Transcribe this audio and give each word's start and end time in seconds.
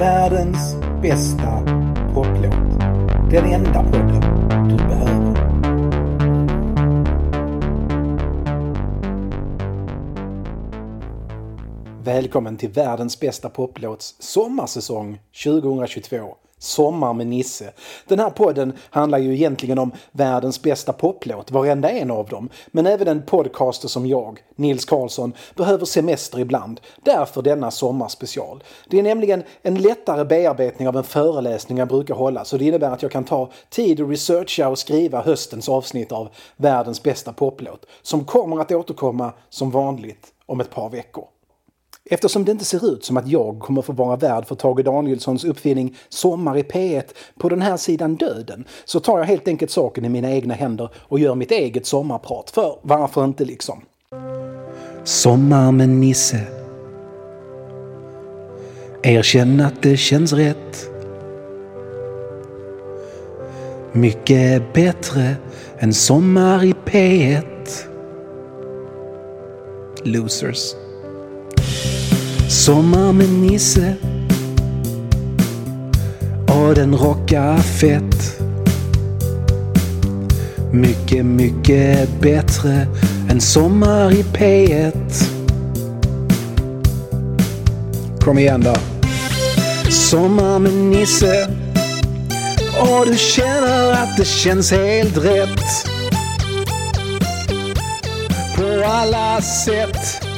Världens 0.00 0.76
bästa 1.02 1.64
poplåt. 2.14 2.80
Den 3.30 3.44
enda 3.44 3.82
podden 3.82 4.20
du 4.68 4.76
behöver. 4.76 5.50
Välkommen 12.04 12.56
till 12.56 12.70
världens 12.70 13.20
bästa 13.20 13.48
poplåts 13.48 14.16
sommarsäsong 14.18 15.20
2022. 15.44 16.16
Sommar 16.62 17.14
med 17.14 17.26
Nisse. 17.26 17.72
Den 18.08 18.18
här 18.18 18.30
podden 18.30 18.72
handlar 18.90 19.18
ju 19.18 19.34
egentligen 19.34 19.78
om 19.78 19.92
världens 20.12 20.62
bästa 20.62 20.92
poplåt, 20.92 21.50
varenda 21.50 21.90
en 21.90 22.10
av 22.10 22.28
dem. 22.28 22.48
Men 22.66 22.86
även 22.86 23.08
en 23.08 23.22
podcaster 23.22 23.88
som 23.88 24.06
jag, 24.06 24.40
Nils 24.56 24.84
Karlsson, 24.84 25.32
behöver 25.54 25.84
semester 25.84 26.38
ibland. 26.38 26.80
Därför 27.04 27.42
denna 27.42 27.70
sommarspecial. 27.70 28.62
Det 28.88 28.98
är 28.98 29.02
nämligen 29.02 29.42
en 29.62 29.74
lättare 29.74 30.24
bearbetning 30.24 30.88
av 30.88 30.96
en 30.96 31.04
föreläsning 31.04 31.78
jag 31.78 31.88
brukar 31.88 32.14
hålla, 32.14 32.44
så 32.44 32.56
det 32.56 32.64
innebär 32.64 32.90
att 32.90 33.02
jag 33.02 33.12
kan 33.12 33.24
ta 33.24 33.50
tid 33.70 34.00
att 34.00 34.10
researcha 34.10 34.68
och 34.68 34.78
skriva 34.78 35.22
höstens 35.22 35.68
avsnitt 35.68 36.12
av 36.12 36.28
världens 36.56 37.02
bästa 37.02 37.32
poplåt, 37.32 37.86
som 38.02 38.24
kommer 38.24 38.60
att 38.60 38.72
återkomma 38.72 39.32
som 39.48 39.70
vanligt 39.70 40.26
om 40.46 40.60
ett 40.60 40.70
par 40.70 40.90
veckor. 40.90 41.24
Eftersom 42.12 42.44
det 42.44 42.52
inte 42.52 42.64
ser 42.64 42.92
ut 42.92 43.04
som 43.04 43.16
att 43.16 43.28
jag 43.28 43.60
kommer 43.60 43.82
få 43.82 43.92
vara 43.92 44.16
värd 44.16 44.46
för 44.46 44.54
Tage 44.54 44.84
Danielssons 44.84 45.44
uppfinning 45.44 45.96
Sommar 46.08 46.58
i 46.58 46.62
P1 46.62 47.04
på 47.38 47.48
den 47.48 47.62
här 47.62 47.76
sidan 47.76 48.16
döden 48.16 48.64
så 48.84 49.00
tar 49.00 49.18
jag 49.18 49.26
helt 49.26 49.48
enkelt 49.48 49.70
saken 49.70 50.04
i 50.04 50.08
mina 50.08 50.30
egna 50.30 50.54
händer 50.54 50.90
och 50.96 51.18
gör 51.18 51.34
mitt 51.34 51.50
eget 51.50 51.86
sommarprat. 51.86 52.50
För 52.50 52.78
varför 52.82 53.24
inte 53.24 53.44
liksom? 53.44 53.82
Sommar 55.04 55.72
med 55.72 55.88
Nisse 55.88 56.40
Erkänn 59.02 59.60
att 59.60 59.82
det 59.82 59.96
känns 59.96 60.32
rätt 60.32 60.90
Mycket 63.92 64.72
bättre 64.72 65.36
än 65.78 65.94
Sommar 65.94 66.64
i 66.64 66.72
P1 66.72 67.44
Losers 70.04 70.74
Sommar 72.50 73.12
med 73.12 73.28
Nisse 73.28 73.94
och 76.48 76.74
den 76.74 76.94
rockar 76.96 77.58
fett. 77.58 78.40
Mycket, 80.72 81.24
mycket 81.26 82.20
bättre 82.20 82.86
än 83.30 83.40
Sommar 83.40 84.12
i 84.12 84.22
P1. 84.22 85.24
Kom 88.20 88.38
igen 88.38 88.60
då. 88.62 88.74
Sommar 89.90 90.58
med 90.58 90.72
Nisse 90.72 91.46
och 92.80 93.06
du 93.06 93.16
känner 93.16 93.92
att 93.92 94.16
det 94.16 94.26
känns 94.26 94.72
helt 94.72 95.16
rätt. 95.16 95.88
På 98.56 98.84
alla 98.86 99.40
sätt 99.40 100.29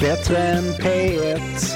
bättre 0.00 0.38
än 0.38 0.64
P1. 0.64 1.75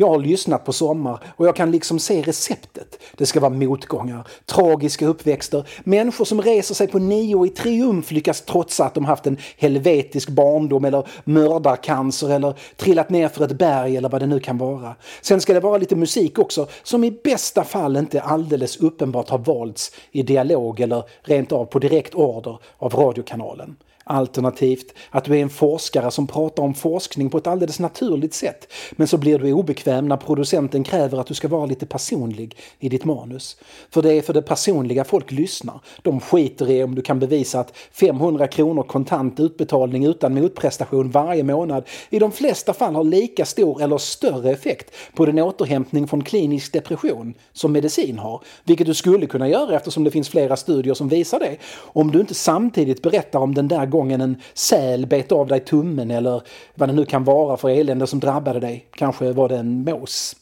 Jag 0.00 0.08
har 0.08 0.18
lyssnat 0.18 0.64
på 0.64 0.72
Sommar 0.72 1.22
och 1.36 1.46
jag 1.46 1.56
kan 1.56 1.70
liksom 1.70 1.98
se 1.98 2.22
receptet. 2.22 2.98
Det 3.16 3.26
ska 3.26 3.40
vara 3.40 3.52
motgångar, 3.52 4.28
tragiska 4.46 5.06
uppväxter, 5.06 5.68
människor 5.84 6.24
som 6.24 6.42
reser 6.42 6.74
sig 6.74 6.86
på 6.86 6.98
nio 6.98 7.34
och 7.34 7.46
i 7.46 7.50
triumf 7.50 8.10
lyckas 8.10 8.40
trotsa 8.40 8.84
att 8.84 8.94
de 8.94 9.04
haft 9.04 9.26
en 9.26 9.36
helvetisk 9.58 10.28
barndom 10.28 10.84
eller 10.84 11.08
mördarcancer 11.24 12.30
eller 12.30 12.54
trillat 12.76 13.10
ner 13.10 13.28
för 13.28 13.44
ett 13.44 13.58
berg 13.58 13.96
eller 13.96 14.08
vad 14.08 14.22
det 14.22 14.26
nu 14.26 14.40
kan 14.40 14.58
vara. 14.58 14.94
Sen 15.22 15.40
ska 15.40 15.54
det 15.54 15.60
vara 15.60 15.78
lite 15.78 15.96
musik 15.96 16.38
också 16.38 16.66
som 16.82 17.04
i 17.04 17.10
bästa 17.10 17.64
fall 17.64 17.96
inte 17.96 18.22
alldeles 18.22 18.76
uppenbart 18.76 19.28
har 19.28 19.38
valts 19.38 19.92
i 20.10 20.22
dialog 20.22 20.80
eller 20.80 21.02
rent 21.22 21.52
av 21.52 21.64
på 21.64 21.78
direkt 21.78 22.14
order 22.14 22.58
av 22.78 22.94
radiokanalen. 22.94 23.76
Alternativt 24.10 24.94
att 25.10 25.24
du 25.24 25.38
är 25.38 25.42
en 25.42 25.50
forskare 25.50 26.10
som 26.10 26.26
pratar 26.26 26.62
om 26.62 26.74
forskning 26.74 27.30
på 27.30 27.38
ett 27.38 27.46
alldeles 27.46 27.80
naturligt 27.80 28.34
sätt. 28.34 28.72
Men 28.92 29.08
så 29.08 29.18
blir 29.18 29.38
du 29.38 29.52
obekväm 29.52 30.08
när 30.08 30.16
producenten 30.16 30.84
kräver 30.84 31.18
att 31.18 31.26
du 31.26 31.34
ska 31.34 31.48
vara 31.48 31.66
lite 31.66 31.86
personlig 31.86 32.56
i 32.78 32.88
ditt 32.88 33.04
manus. 33.04 33.56
För 33.90 34.02
det 34.02 34.12
är 34.12 34.22
för 34.22 34.32
det 34.32 34.42
personliga 34.42 35.04
folk 35.04 35.30
lyssnar. 35.32 35.80
De 36.02 36.20
skiter 36.20 36.70
i 36.70 36.84
om 36.84 36.94
du 36.94 37.02
kan 37.02 37.18
bevisa 37.18 37.60
att 37.60 37.76
500 37.92 38.46
kronor 38.46 38.82
kontant 38.82 39.40
utbetalning 39.40 40.04
utan 40.04 40.34
motprestation 40.34 41.10
varje 41.10 41.42
månad 41.42 41.84
i 42.10 42.18
de 42.18 42.32
flesta 42.32 42.72
fall 42.72 42.94
har 42.94 43.04
lika 43.04 43.44
stor 43.44 43.82
eller 43.82 43.98
större 43.98 44.50
effekt 44.50 44.94
på 45.14 45.26
din 45.26 45.38
återhämtning 45.38 46.08
från 46.08 46.24
klinisk 46.24 46.72
depression 46.72 47.34
som 47.52 47.72
medicin 47.72 48.18
har. 48.18 48.42
Vilket 48.64 48.86
du 48.86 48.94
skulle 48.94 49.26
kunna 49.26 49.48
göra 49.48 49.76
eftersom 49.76 50.04
det 50.04 50.10
finns 50.10 50.28
flera 50.28 50.56
studier 50.56 50.94
som 50.94 51.08
visar 51.08 51.38
det. 51.38 51.56
Om 51.76 52.10
du 52.10 52.20
inte 52.20 52.34
samtidigt 52.34 53.02
berättar 53.02 53.38
om 53.38 53.54
den 53.54 53.68
där 53.68 53.86
gången 53.86 53.99
en 54.00 54.36
säl 54.54 55.06
bet 55.06 55.32
av 55.32 55.46
dig 55.46 55.60
tummen 55.60 56.10
eller 56.10 56.42
vad 56.74 56.88
det 56.88 56.92
nu 56.92 57.04
kan 57.04 57.24
vara 57.24 57.56
för 57.56 57.68
elände 57.68 58.06
som 58.06 58.20
drabbade 58.20 58.60
dig. 58.60 58.86
Kanske 58.96 59.32
var 59.32 59.48
det 59.48 59.56
en 59.56 59.84
mås. 59.84 60.36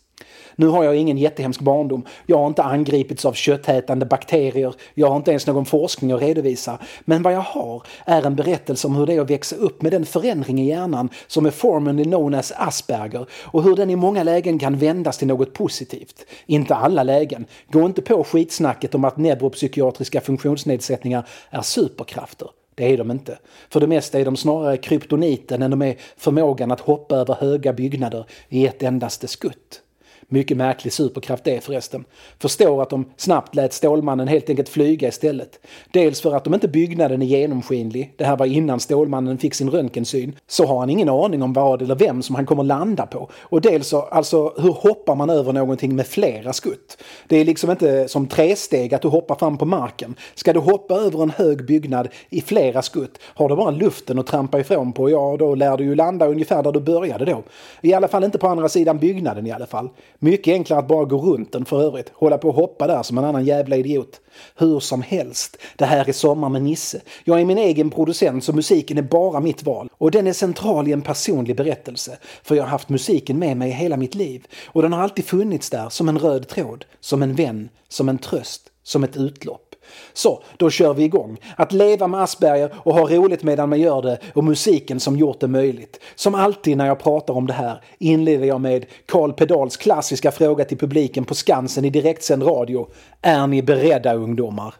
Nu 0.60 0.66
har 0.66 0.84
jag 0.84 0.96
ingen 0.96 1.18
jättehemsk 1.18 1.60
barndom. 1.60 2.04
Jag 2.26 2.38
har 2.38 2.46
inte 2.46 2.62
angripits 2.62 3.24
av 3.24 3.32
köttätande 3.32 4.06
bakterier. 4.06 4.74
Jag 4.94 5.08
har 5.08 5.16
inte 5.16 5.30
ens 5.30 5.46
någon 5.46 5.66
forskning 5.66 6.12
att 6.12 6.22
redovisa. 6.22 6.78
Men 7.04 7.22
vad 7.22 7.32
jag 7.32 7.40
har 7.40 7.82
är 8.04 8.26
en 8.26 8.36
berättelse 8.36 8.86
om 8.86 8.96
hur 8.96 9.06
det 9.06 9.14
är 9.14 9.20
att 9.20 9.30
växa 9.30 9.56
upp 9.56 9.82
med 9.82 9.92
den 9.92 10.06
förändring 10.06 10.60
i 10.60 10.68
hjärnan 10.68 11.08
som 11.26 11.46
är 11.46 11.50
formerly 11.50 12.04
known 12.04 12.34
as 12.34 12.52
Asperger 12.56 13.26
och 13.32 13.62
hur 13.62 13.76
den 13.76 13.90
i 13.90 13.96
många 13.96 14.22
lägen 14.22 14.58
kan 14.58 14.76
vändas 14.76 15.18
till 15.18 15.28
något 15.28 15.52
positivt. 15.52 16.26
Inte 16.46 16.74
alla 16.74 17.02
lägen. 17.02 17.46
Gå 17.70 17.86
inte 17.86 18.02
på 18.02 18.24
skitsnacket 18.24 18.94
om 18.94 19.04
att 19.04 19.16
neuropsykiatriska 19.16 20.20
funktionsnedsättningar 20.20 21.28
är 21.50 21.62
superkrafter. 21.62 22.48
Det 22.78 22.92
är 22.92 22.96
de 22.96 23.10
inte. 23.10 23.38
För 23.68 23.80
det 23.80 23.86
mesta 23.86 24.18
är 24.20 24.24
de 24.24 24.36
snarare 24.36 24.76
kryptoniten 24.76 25.62
än 25.62 25.70
de 25.70 25.82
är 25.82 25.96
förmågan 26.16 26.70
att 26.70 26.80
hoppa 26.80 27.16
över 27.16 27.34
höga 27.34 27.72
byggnader 27.72 28.24
i 28.48 28.66
ett 28.66 28.82
endaste 28.82 29.28
skutt. 29.28 29.82
Mycket 30.30 30.56
märklig 30.56 30.92
superkraft 30.92 31.44
det 31.44 31.64
förresten. 31.64 32.04
Förstår 32.38 32.82
att 32.82 32.90
de 32.90 33.04
snabbt 33.16 33.54
lät 33.54 33.72
Stålmannen 33.72 34.28
helt 34.28 34.50
enkelt 34.50 34.68
flyga 34.68 35.08
istället. 35.08 35.60
Dels 35.92 36.20
för 36.20 36.34
att 36.34 36.44
de 36.44 36.54
inte 36.54 36.68
byggnaden 36.68 37.22
är 37.22 37.26
genomskinlig, 37.26 38.14
det 38.16 38.24
här 38.24 38.36
var 38.36 38.46
innan 38.46 38.80
Stålmannen 38.80 39.38
fick 39.38 39.54
sin 39.54 39.70
röntgensyn, 39.70 40.36
så 40.46 40.66
har 40.66 40.78
han 40.78 40.90
ingen 40.90 41.08
aning 41.08 41.42
om 41.42 41.52
vad 41.52 41.82
eller 41.82 41.94
vem 41.94 42.22
som 42.22 42.34
han 42.34 42.46
kommer 42.46 42.62
landa 42.62 43.06
på. 43.06 43.30
Och 43.34 43.60
dels 43.60 43.88
så, 43.88 44.00
alltså 44.00 44.52
hur 44.56 44.72
hoppar 44.72 45.14
man 45.14 45.30
över 45.30 45.52
någonting 45.52 45.96
med 45.96 46.06
flera 46.06 46.52
skutt? 46.52 46.98
Det 47.28 47.36
är 47.36 47.44
liksom 47.44 47.70
inte 47.70 48.08
som 48.08 48.26
tresteg 48.26 48.94
att 48.94 49.02
du 49.02 49.08
hoppar 49.08 49.34
fram 49.34 49.58
på 49.58 49.64
marken. 49.64 50.14
Ska 50.34 50.52
du 50.52 50.60
hoppa 50.60 50.94
över 50.94 51.22
en 51.22 51.30
hög 51.30 51.66
byggnad 51.66 52.08
i 52.30 52.40
flera 52.40 52.82
skutt, 52.82 53.18
har 53.22 53.48
du 53.48 53.56
bara 53.56 53.70
luften 53.70 54.18
att 54.18 54.26
trampa 54.26 54.60
ifrån 54.60 54.92
på, 54.92 55.10
ja 55.10 55.36
då 55.38 55.54
lär 55.54 55.76
du 55.76 55.84
ju 55.84 55.94
landa 55.94 56.26
ungefär 56.26 56.62
där 56.62 56.72
du 56.72 56.80
började 56.80 57.24
då. 57.24 57.42
I 57.80 57.94
alla 57.94 58.08
fall 58.08 58.24
inte 58.24 58.38
på 58.38 58.48
andra 58.48 58.68
sidan 58.68 58.98
byggnaden 58.98 59.46
i 59.46 59.52
alla 59.52 59.66
fall. 59.66 59.88
Mycket 60.20 60.52
enklare 60.52 60.80
att 60.80 60.88
bara 60.88 61.04
gå 61.04 61.18
runt 61.18 61.52
den 61.52 61.64
för 61.64 61.82
övrigt. 61.82 62.12
Hålla 62.14 62.38
på 62.38 62.48
och 62.48 62.54
hoppa 62.54 62.86
där 62.86 63.02
som 63.02 63.18
en 63.18 63.24
annan 63.24 63.44
jävla 63.44 63.76
idiot. 63.76 64.20
Hur 64.56 64.80
som 64.80 65.02
helst, 65.02 65.56
det 65.76 65.84
här 65.84 66.08
är 66.08 66.12
Sommar 66.12 66.48
med 66.48 66.62
Nisse. 66.62 67.00
Jag 67.24 67.40
är 67.40 67.44
min 67.44 67.58
egen 67.58 67.90
producent 67.90 68.44
så 68.44 68.52
musiken 68.52 68.98
är 68.98 69.02
bara 69.02 69.40
mitt 69.40 69.62
val. 69.62 69.90
Och 69.92 70.10
den 70.10 70.26
är 70.26 70.32
central 70.32 70.88
i 70.88 70.92
en 70.92 71.02
personlig 71.02 71.56
berättelse. 71.56 72.18
För 72.42 72.54
jag 72.54 72.62
har 72.62 72.70
haft 72.70 72.88
musiken 72.88 73.38
med 73.38 73.56
mig 73.56 73.70
hela 73.70 73.96
mitt 73.96 74.14
liv. 74.14 74.46
Och 74.66 74.82
den 74.82 74.92
har 74.92 75.02
alltid 75.02 75.24
funnits 75.24 75.70
där 75.70 75.88
som 75.88 76.08
en 76.08 76.18
röd 76.18 76.48
tråd, 76.48 76.84
som 77.00 77.22
en 77.22 77.34
vän, 77.34 77.68
som 77.88 78.08
en 78.08 78.18
tröst, 78.18 78.62
som 78.88 79.04
ett 79.04 79.16
utlopp. 79.16 79.74
Så, 80.12 80.42
då 80.56 80.70
kör 80.70 80.94
vi 80.94 81.04
igång. 81.04 81.38
Att 81.56 81.72
leva 81.72 82.06
med 82.06 82.22
Asperger 82.22 82.74
och 82.76 82.94
ha 82.94 83.08
roligt 83.08 83.42
medan 83.42 83.68
man 83.68 83.80
gör 83.80 84.02
det 84.02 84.18
och 84.34 84.44
musiken 84.44 85.00
som 85.00 85.16
gjort 85.16 85.40
det 85.40 85.48
möjligt. 85.48 86.00
Som 86.14 86.34
alltid 86.34 86.76
när 86.76 86.86
jag 86.86 86.98
pratar 86.98 87.34
om 87.34 87.46
det 87.46 87.52
här 87.52 87.80
inleder 87.98 88.46
jag 88.46 88.60
med 88.60 88.86
Karl 89.06 89.32
Pedals 89.32 89.76
klassiska 89.76 90.30
fråga 90.30 90.64
till 90.64 90.78
publiken 90.78 91.24
på 91.24 91.34
Skansen 91.34 91.84
i 91.84 91.90
direktsänd 91.90 92.42
radio. 92.42 92.88
Är 93.22 93.46
ni 93.46 93.62
beredda 93.62 94.14
ungdomar? 94.14 94.74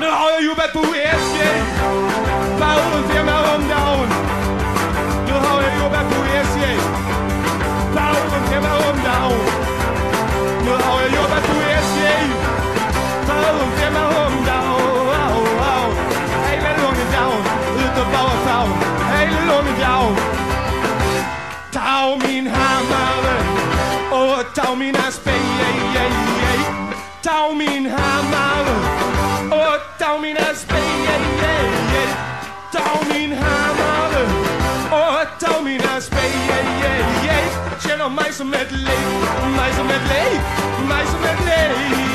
Nu 0.00 0.06
har 0.06 0.30
jag 0.30 0.44
jobbat 0.44 0.72
på 0.72 0.80
SJ. 0.94 1.44
Tau 24.64 24.74
min 24.76 24.96
Oh 24.96 25.20
ben, 25.24 25.36
oh 27.24 27.54
min 27.54 27.86
hammar 27.86 28.64
Och 29.50 29.80
tau 29.98 30.18
min 30.18 30.36
hans 30.36 30.66
ben, 30.66 30.80
oh 32.74 33.08
min 33.08 33.32
hammar 33.32 34.10
Och 34.90 35.26
tau 35.40 35.62
min 35.62 35.80
yay, 35.80 36.04
ben 36.10 37.48
Känner 37.88 38.08
mig 38.08 38.32
som 38.32 38.54
ett 38.54 38.72
lik, 38.72 39.56
mig 39.56 39.72
met 41.20 41.46
ett 41.46 42.13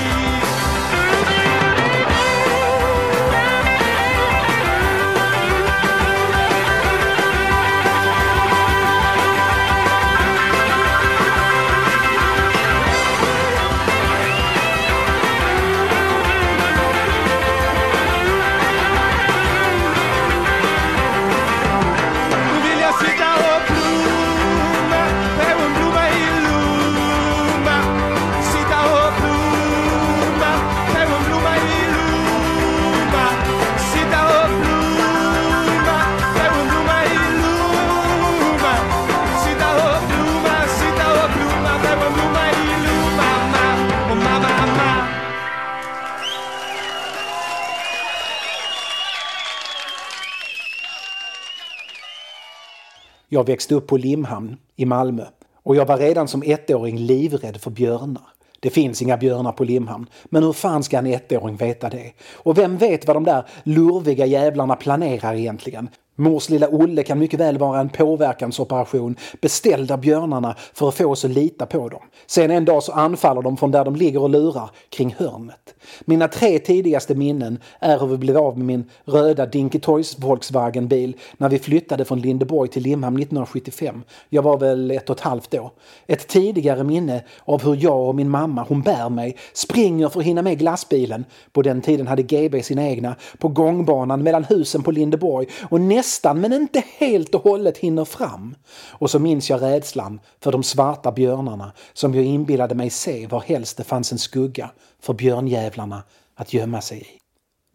Jag 53.32 53.48
växte 53.48 53.76
upp 53.76 53.88
på 53.88 53.98
Limhamn 53.98 54.58
i 54.76 54.86
Malmö 54.86 55.26
och 55.64 55.76
jag 55.76 55.86
var 55.86 55.98
redan 55.98 56.28
som 56.28 56.44
ettåring 56.46 56.98
livrädd 56.98 57.62
för 57.62 57.72
björnar. 57.72 58.24
Det 58.60 58.70
finns 58.70 59.02
inga 59.02 59.18
björnar 59.18 59.52
på 59.52 59.64
Limhamn, 59.64 60.10
men 60.26 60.44
hur 60.44 60.54
fan 60.54 60.84
ska 60.84 60.98
en 60.98 61.08
ettåring 61.08 61.56
veta 61.56 61.90
det? 61.90 62.14
Och 62.34 62.58
vem 62.58 62.78
vet 62.78 63.08
vad 63.08 63.16
de 63.16 63.24
där 63.24 63.46
lurviga 63.64 64.26
jävlarna 64.26 64.76
planerar 64.76 65.36
egentligen? 65.36 65.90
Mors 66.20 66.50
lilla 66.50 66.68
Olle 66.70 67.04
kan 67.04 67.20
mycket 67.20 67.40
väl 67.40 67.58
vara 67.58 67.80
en 67.80 67.90
påverkansoperation 67.90 69.16
beställd 69.42 69.92
av 69.92 70.00
björnarna 70.00 70.56
för 70.74 70.88
att 70.90 70.96
få 70.96 71.06
oss 71.06 71.26
att 71.26 71.32
lita 71.32 71.66
på 71.66 71.90
dem. 71.90 72.02
Sen 72.28 72.52
en 72.52 72.66
dag 72.66 72.84
så 72.84 72.92
anfaller 72.92 73.42
de 73.42 73.58
från 73.58 73.72
där 73.72 73.86
de 73.86 73.96
ligger 73.96 74.22
och 74.22 74.30
lurar 74.30 74.70
kring 74.90 75.16
hörnet. 75.18 75.76
Mina 76.06 76.28
tre 76.28 76.60
tidigaste 76.60 77.16
minnen 77.16 77.60
är 77.80 78.00
hur 78.00 78.08
vi 78.08 78.18
blev 78.18 78.38
av 78.38 78.58
med 78.58 78.66
min 78.66 78.90
röda 79.06 79.46
Dinky 79.46 79.80
Toys 79.80 80.20
Volkswagen-bil 80.20 81.16
när 81.38 81.50
vi 81.50 81.60
flyttade 81.60 82.06
från 82.06 82.20
Lindeborg 82.20 82.70
till 82.70 82.84
Limhamn 82.84 83.18
1975. 83.18 84.04
Jag 84.30 84.42
var 84.42 84.58
väl 84.58 84.92
ett 84.92 85.10
och 85.10 85.16
ett 85.16 85.22
halvt 85.22 85.52
då. 85.52 85.72
Ett 86.08 86.28
tidigare 86.28 86.84
minne 86.84 87.24
av 87.46 87.64
hur 87.64 87.76
jag 87.84 88.08
och 88.08 88.16
min 88.16 88.30
mamma, 88.30 88.66
hon 88.68 88.82
bär 88.82 89.10
mig, 89.10 89.38
springer 89.54 90.10
för 90.10 90.20
att 90.20 90.26
hinna 90.26 90.42
med 90.42 90.60
glassbilen. 90.60 91.26
På 91.52 91.62
den 91.62 91.82
tiden 91.82 92.08
hade 92.08 92.24
GB 92.24 92.64
sina 92.64 92.88
egna. 92.88 93.16
På 93.38 93.48
gångbanan 93.48 94.24
mellan 94.24 94.44
husen 94.44 94.84
på 94.84 94.92
Lindeborg 94.92 95.48
och 95.70 95.82
nästan, 95.82 96.09
men 96.42 96.54
inte 96.54 96.84
helt 96.98 97.36
och 97.36 97.44
hållet 97.44 97.78
hinner 97.78 98.06
fram. 98.06 98.56
Och 98.90 99.12
så 99.12 99.20
minns 99.20 99.50
jag 99.50 99.62
rädslan 99.62 100.20
för 100.40 100.52
de 100.52 100.64
svarta 100.64 101.12
björnarna 101.12 101.72
som 101.94 102.16
jag 102.16 102.26
inbillade 102.26 102.76
mig 102.76 102.90
se 102.90 103.28
var 103.28 103.40
helst 103.40 103.78
det 103.78 103.84
fanns 103.84 104.12
en 104.12 104.20
skugga 104.20 104.72
för 105.02 105.14
björnjävlarna 105.14 106.04
att 106.36 106.54
gömma 106.54 106.82
sig 106.82 107.02
i. 107.02 107.08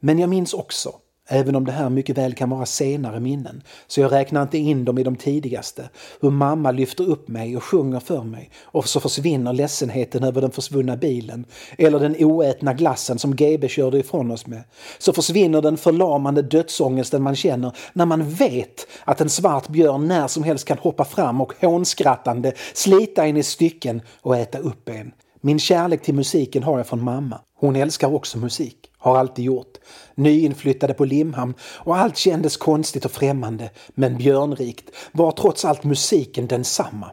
Men 0.01 0.19
jag 0.19 0.31
minns 0.31 0.55
också, 0.55 0.93
även 1.29 1.57
om 1.57 1.65
det 1.65 1.73
här 1.73 1.91
mycket 1.91 2.19
väl 2.19 2.35
kan 2.35 2.51
vara 2.51 2.67
senare 2.67 3.21
minnen, 3.21 3.63
så 3.87 4.01
jag 4.01 4.13
räknar 4.13 4.43
inte 4.43 4.59
in 4.59 4.85
dem 4.85 4.99
i 4.99 5.03
de 5.03 5.17
tidigaste, 5.17 5.89
hur 6.21 6.31
mamma 6.31 6.71
lyfter 6.71 7.09
upp 7.09 7.29
mig 7.29 7.57
och 7.57 7.65
sjunger 7.65 8.01
för 8.01 8.23
mig 8.23 8.51
och 8.63 8.89
så 8.89 9.01
försvinner 9.01 9.53
ledsenheten 9.53 10.25
över 10.25 10.41
den 10.41 10.51
försvunna 10.51 10.97
bilen 10.97 11.45
eller 11.79 12.01
den 12.01 12.17
oätna 12.19 12.75
glassen 12.75 13.19
som 13.19 13.37
GB 13.37 13.69
körde 13.69 13.99
ifrån 13.99 14.31
oss 14.31 14.47
med. 14.47 14.63
Så 14.99 15.13
försvinner 15.13 15.63
den 15.63 15.77
förlamande 15.77 16.43
dödsångesten 16.43 17.23
man 17.23 17.37
känner 17.37 17.73
när 17.93 18.07
man 18.07 18.31
vet 18.31 18.87
att 19.05 19.21
en 19.21 19.31
svart 19.31 19.69
björn 19.69 20.09
när 20.09 20.29
som 20.29 20.43
helst 20.43 20.65
kan 20.65 20.79
hoppa 20.79 21.05
fram 21.05 21.41
och 21.41 21.53
hånskrattande 21.61 22.53
slita 22.75 23.27
en 23.27 23.37
i 23.37 23.43
stycken 23.43 24.03
och 24.21 24.37
äta 24.37 24.59
upp 24.59 24.89
en. 24.89 25.13
Min 25.41 25.59
kärlek 25.59 26.03
till 26.03 26.15
musiken 26.15 26.63
har 26.63 26.77
jag 26.77 26.87
från 26.87 27.05
mamma. 27.05 27.41
Hon 27.57 27.77
älskar 27.77 28.15
också 28.15 28.39
musik, 28.39 28.77
har 29.05 29.19
alltid 29.19 29.45
gjort. 29.45 29.79
Nyinflyttade 30.15 30.95
på 30.95 31.05
Limhamn 31.05 31.55
och 31.63 31.97
allt 31.97 32.17
kändes 32.17 32.57
konstigt 32.57 33.05
och 33.05 33.11
främmande 33.11 33.71
men 33.89 34.17
björnrikt 34.17 34.91
var 35.13 35.33
trots 35.33 35.65
allt 35.65 35.85
musiken 35.85 36.47
densamma. 36.47 37.11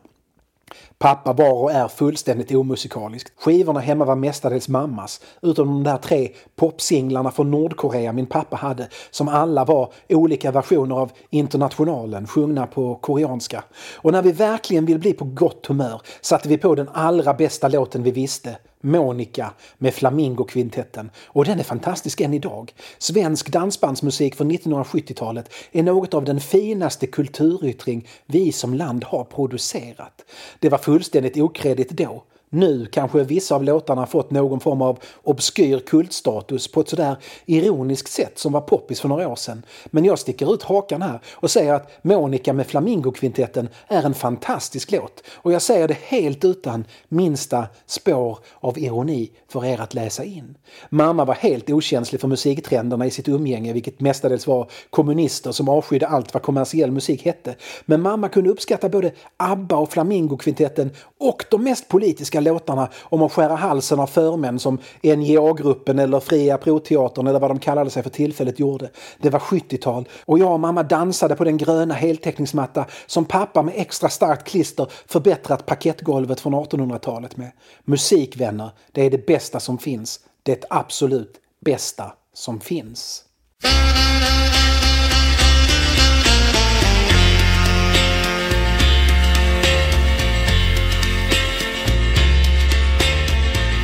Pappa 1.01 1.33
var 1.33 1.53
och 1.53 1.71
är 1.71 1.88
fullständigt 1.88 2.51
omusikalisk. 2.51 3.27
Skivorna 3.39 3.79
hemma 3.79 4.05
var 4.05 4.15
mestadels 4.15 4.69
mammas, 4.69 5.21
utom 5.41 5.67
de 5.67 5.83
där 5.83 5.97
tre 5.97 6.29
popsinglarna 6.55 7.31
från 7.31 7.51
Nordkorea 7.51 8.13
min 8.13 8.25
pappa 8.25 8.55
hade, 8.55 8.88
som 9.11 9.27
alla 9.27 9.65
var 9.65 9.93
olika 10.09 10.51
versioner 10.51 10.95
av 10.95 11.11
Internationalen, 11.29 12.27
sjungna 12.27 12.67
på 12.67 12.95
koreanska. 12.95 13.63
Och 13.95 14.11
när 14.11 14.21
vi 14.21 14.31
verkligen 14.31 14.85
vill 14.85 14.99
bli 14.99 15.13
på 15.13 15.25
gott 15.25 15.65
humör 15.65 16.01
satte 16.21 16.49
vi 16.49 16.57
på 16.57 16.75
den 16.75 16.89
allra 16.93 17.33
bästa 17.33 17.67
låten 17.67 18.03
vi 18.03 18.11
visste, 18.11 18.57
Monica 18.81 19.54
med 19.78 19.94
Flamingokvintetten 19.94 21.12
och 21.25 21.45
den 21.45 21.60
är 21.60 21.63
fantastisk 21.63 22.22
än 22.22 22.33
idag. 22.33 22.74
Svensk 22.98 23.50
dansbandsmusik 23.50 24.36
från 24.36 24.51
1970-talet 24.51 25.54
är 25.72 25.83
något 25.83 26.13
av 26.13 26.25
den 26.25 26.39
finaste 26.39 27.07
kulturyttring 27.07 28.07
vi 28.25 28.51
som 28.51 28.74
land 28.74 29.04
har 29.04 29.24
producerat. 29.24 30.25
Det 30.60 30.69
var 30.69 30.78
fullständigt 30.78 31.38
okredigt 31.38 31.92
då. 31.92 32.24
Nu 32.53 32.86
kanske 32.86 33.24
vissa 33.24 33.56
av 33.56 33.63
låtarna 33.63 34.06
fått 34.06 34.31
någon 34.31 34.59
form 34.59 34.81
av 34.81 35.00
obskyr 35.24 35.80
kultstatus 35.80 36.68
på 36.68 36.81
ett 36.81 36.89
sådär 36.89 37.15
ironiskt 37.45 38.12
sätt 38.12 38.39
som 38.39 38.53
var 38.53 38.62
poppis 38.62 39.01
för 39.01 39.09
några 39.09 39.27
år 39.27 39.36
sedan. 39.36 39.65
Men 39.86 40.06
jag 40.06 40.19
sticker 40.19 40.53
ut 40.53 40.63
hakan 40.63 41.01
här 41.01 41.19
och 41.33 41.51
säger 41.51 41.74
att 41.74 41.92
Monica 42.01 42.53
med 42.53 42.68
Flamingokvintetten 42.68 43.69
är 43.88 44.03
en 44.06 44.13
fantastisk 44.13 44.92
låt. 44.92 45.24
Och 45.33 45.51
jag 45.51 45.62
säger 45.62 45.88
det 45.88 45.98
helt 46.03 46.45
utan 46.45 46.86
minsta 47.07 47.68
spår 47.86 48.39
av 48.59 48.80
ironi 48.80 49.31
för 49.48 49.65
er 49.65 49.81
att 49.81 49.94
läsa 49.94 50.24
in. 50.24 50.57
Mamma 50.89 51.25
var 51.25 51.36
helt 51.36 51.69
okänslig 51.69 52.21
för 52.21 52.27
musiktrenderna 52.27 53.06
i 53.06 53.12
sitt 53.12 53.27
umgänge, 53.27 53.74
vilket 53.74 54.00
mestadels 54.00 54.48
var 54.48 54.71
kommunister 54.89 55.51
som 55.51 55.69
avskydde 55.69 56.08
allt 56.08 56.34
vad 56.34 56.43
kommersiell 56.43 56.91
musik 56.91 57.25
hette. 57.25 57.55
Men 57.86 58.01
mamma 58.01 58.29
kunde 58.29 58.50
uppskatta 58.50 58.89
både 58.89 59.12
ABBA 59.38 59.75
och 59.75 59.91
Flamingokvintetten 59.91 60.91
och 61.20 61.46
de 61.50 61.63
mest 61.63 61.88
politiska 61.88 62.40
låtarna 62.41 62.89
om 63.01 63.21
att 63.21 63.31
skära 63.31 63.55
halsen 63.55 64.00
av 64.00 64.07
förmän 64.07 64.60
som 64.60 64.77
NJA-gruppen 65.03 66.00
eller 66.00 66.19
Fria 66.19 66.57
Proteatern 66.57 67.27
eller 67.27 67.39
vad 67.39 67.50
de 67.50 67.60
kallade 67.60 67.89
sig 67.89 68.03
för 68.03 68.10
tillfället 68.10 68.60
gjorde. 68.60 68.89
Det 69.21 69.29
var 69.29 69.39
70-tal 69.39 70.07
och 70.25 70.39
jag 70.39 70.51
och 70.51 70.60
mamma 70.60 70.83
dansade 70.83 71.36
på 71.36 71.43
den 71.43 71.57
gröna 71.57 71.93
heltäckningsmatta 71.93 72.86
som 73.05 73.25
pappa 73.25 73.62
med 73.62 73.74
extra 73.77 74.10
starkt 74.10 74.48
klister 74.48 74.88
förbättrat 75.07 75.65
parkettgolvet 75.65 76.39
från 76.39 76.55
1800-talet 76.55 77.38
med. 77.38 77.51
Musikvänner, 77.83 78.69
det 78.91 79.05
är 79.05 79.10
det 79.10 79.25
bästa 79.25 79.60
som 79.60 79.77
finns. 79.77 80.19
Det 80.43 80.65
absolut 80.69 81.36
bästa 81.65 82.13
som 82.33 82.60
finns. 82.60 83.24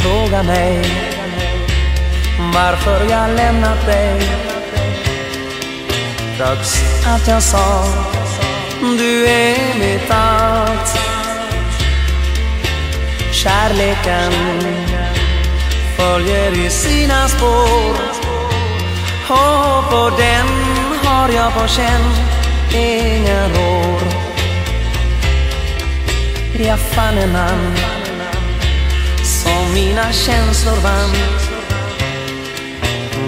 Fråga 0.08 0.44
mig 0.44 0.82
varför 2.54 3.10
jag 3.10 3.36
lämnat 3.36 3.86
dig. 3.86 4.22
Trots 6.38 6.82
att 7.06 7.28
jag 7.28 7.44
sa 7.44 7.84
du 8.98 9.28
är 9.28 9.80
mitt 9.80 10.12
allt. 10.12 11.00
Kärleken 13.32 14.32
följer 15.98 16.66
i 16.66 16.70
sina 16.70 17.28
spår. 17.28 17.96
Och 19.30 19.92
på 19.92 20.12
den 20.18 20.48
har 21.04 21.30
jag 21.30 21.54
på 21.54 21.68
känn 21.68 22.02
ingen 22.74 23.52
år 23.52 24.02
Jag 26.60 26.80
fann 26.80 27.18
en 27.18 27.32
man 27.32 27.97
som 29.48 29.74
mina 29.74 30.12
känslor 30.12 30.76
vann. 30.84 31.14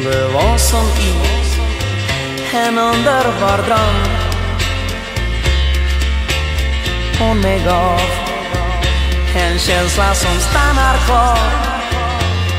Det 0.03 0.27
var 0.33 0.57
som 0.57 0.85
i 0.85 1.13
en 2.55 2.77
underbar 2.77 3.57
dröm. 3.67 3.99
Hon 7.19 7.41
mig 7.41 7.59
gav 7.65 8.01
en 9.35 9.59
känsla 9.59 10.13
som 10.15 10.39
stannar 10.39 10.97
kvar. 11.05 11.39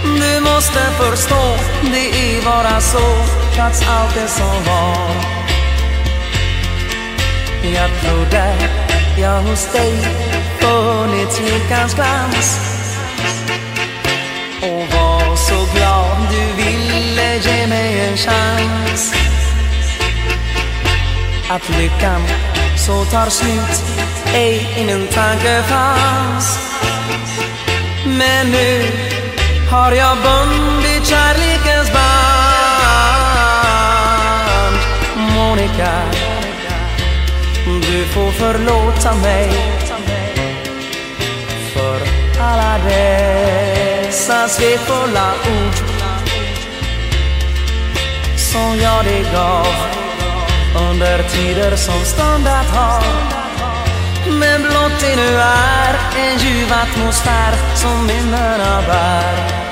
Du 0.05 0.41
måste 0.41 0.81
förstå, 0.81 1.57
det 1.83 2.09
är 2.11 2.45
bara 2.45 2.81
så. 2.81 3.25
Trots 3.55 3.89
allt 3.89 4.15
det 4.15 4.29
som 4.29 4.65
var. 4.67 5.41
Jag 7.75 7.91
trodde 8.01 8.55
jag 9.21 9.43
hos 9.43 9.73
dig 9.73 9.95
funnit 10.61 11.41
lyckans 11.41 11.95
glans. 11.95 12.70
Chans. 18.25 19.15
Att 21.51 21.69
lyckan 21.79 22.23
så 22.87 23.05
tar 23.05 23.31
slut 23.31 23.85
ej 24.35 24.69
i 24.79 24.85
min 24.85 25.07
tanke 25.07 25.63
fanns. 25.63 26.59
Men 28.05 28.51
nu 28.51 28.85
har 29.71 29.93
jag 29.93 30.17
bundit 30.17 31.07
kärlekens 31.07 31.93
band. 31.93 32.11
Monica 35.35 36.21
du 37.65 38.05
får 38.05 38.31
förlåta 38.31 39.15
mig 39.15 39.51
för 41.75 42.01
alla 42.41 42.79
dessa 42.85 44.49
svekfulla 44.49 45.33
ord 45.33 45.90
som 48.53 48.77
jag 48.83 49.05
dig 49.05 49.23
gav 49.33 49.67
under 50.91 51.23
tider 51.23 51.77
som 51.77 52.05
ståndat 52.05 52.67
har. 52.67 53.03
Men 54.41 54.63
blott 54.63 55.01
det 55.01 55.17
nu 55.17 55.37
är 55.37 55.95
en 56.17 56.39
ljuv 56.39 56.73
atmosfär 56.73 57.53
som 57.75 58.07
minnena 58.07 58.83
bär. 58.89 59.70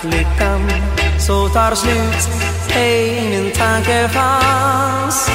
Flickan 0.00 0.66
lyckan 0.66 0.70
så 1.18 1.48
tar 1.48 1.74
slut 1.74 2.28
ej 2.74 3.28
min 3.30 3.52
tanke 3.52 4.08
fanns. 4.08 5.30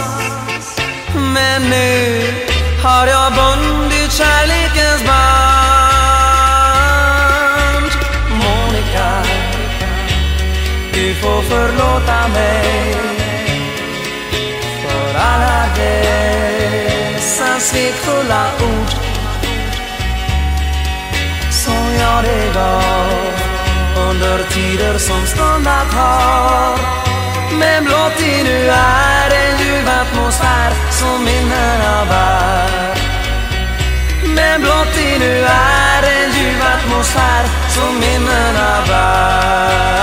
Men 1.15 1.61
nu 1.69 2.23
har 2.83 3.07
jag 3.07 3.33
bundit 3.33 4.11
kärlekens 4.11 5.03
band. 5.05 5.53
Monica 8.29 9.23
du 10.93 11.15
får 11.15 11.41
förlåta 11.41 12.27
mig 12.27 12.95
för 14.83 15.15
alla 15.19 15.67
dessa 15.75 17.59
svekfulla 17.59 18.45
ord 18.61 18.91
som 21.51 21.95
jag 21.99 22.23
dig 22.23 22.51
gav 22.53 23.22
under 24.13 24.43
tider 24.53 24.97
som 24.97 25.25
ståndat 25.25 25.93
har. 25.93 26.77
Men 27.59 27.83
blott 27.83 28.13
det 28.17 28.43
nu 28.43 28.69
är 28.69 29.29
en 29.43 29.53
ljuv 29.61 29.87
atmosfär 30.01 30.71
som 30.99 31.23
minnena 31.25 32.05
bär. 32.09 32.95
Men 34.35 34.61
blott 34.61 34.93
det 34.95 35.19
nu 35.19 35.33
är 35.47 36.01
en 36.17 36.29
ljuv 36.37 36.61
atmosfär 36.75 37.43
som 37.75 37.99
minnena 37.99 38.83
bär. 38.87 39.93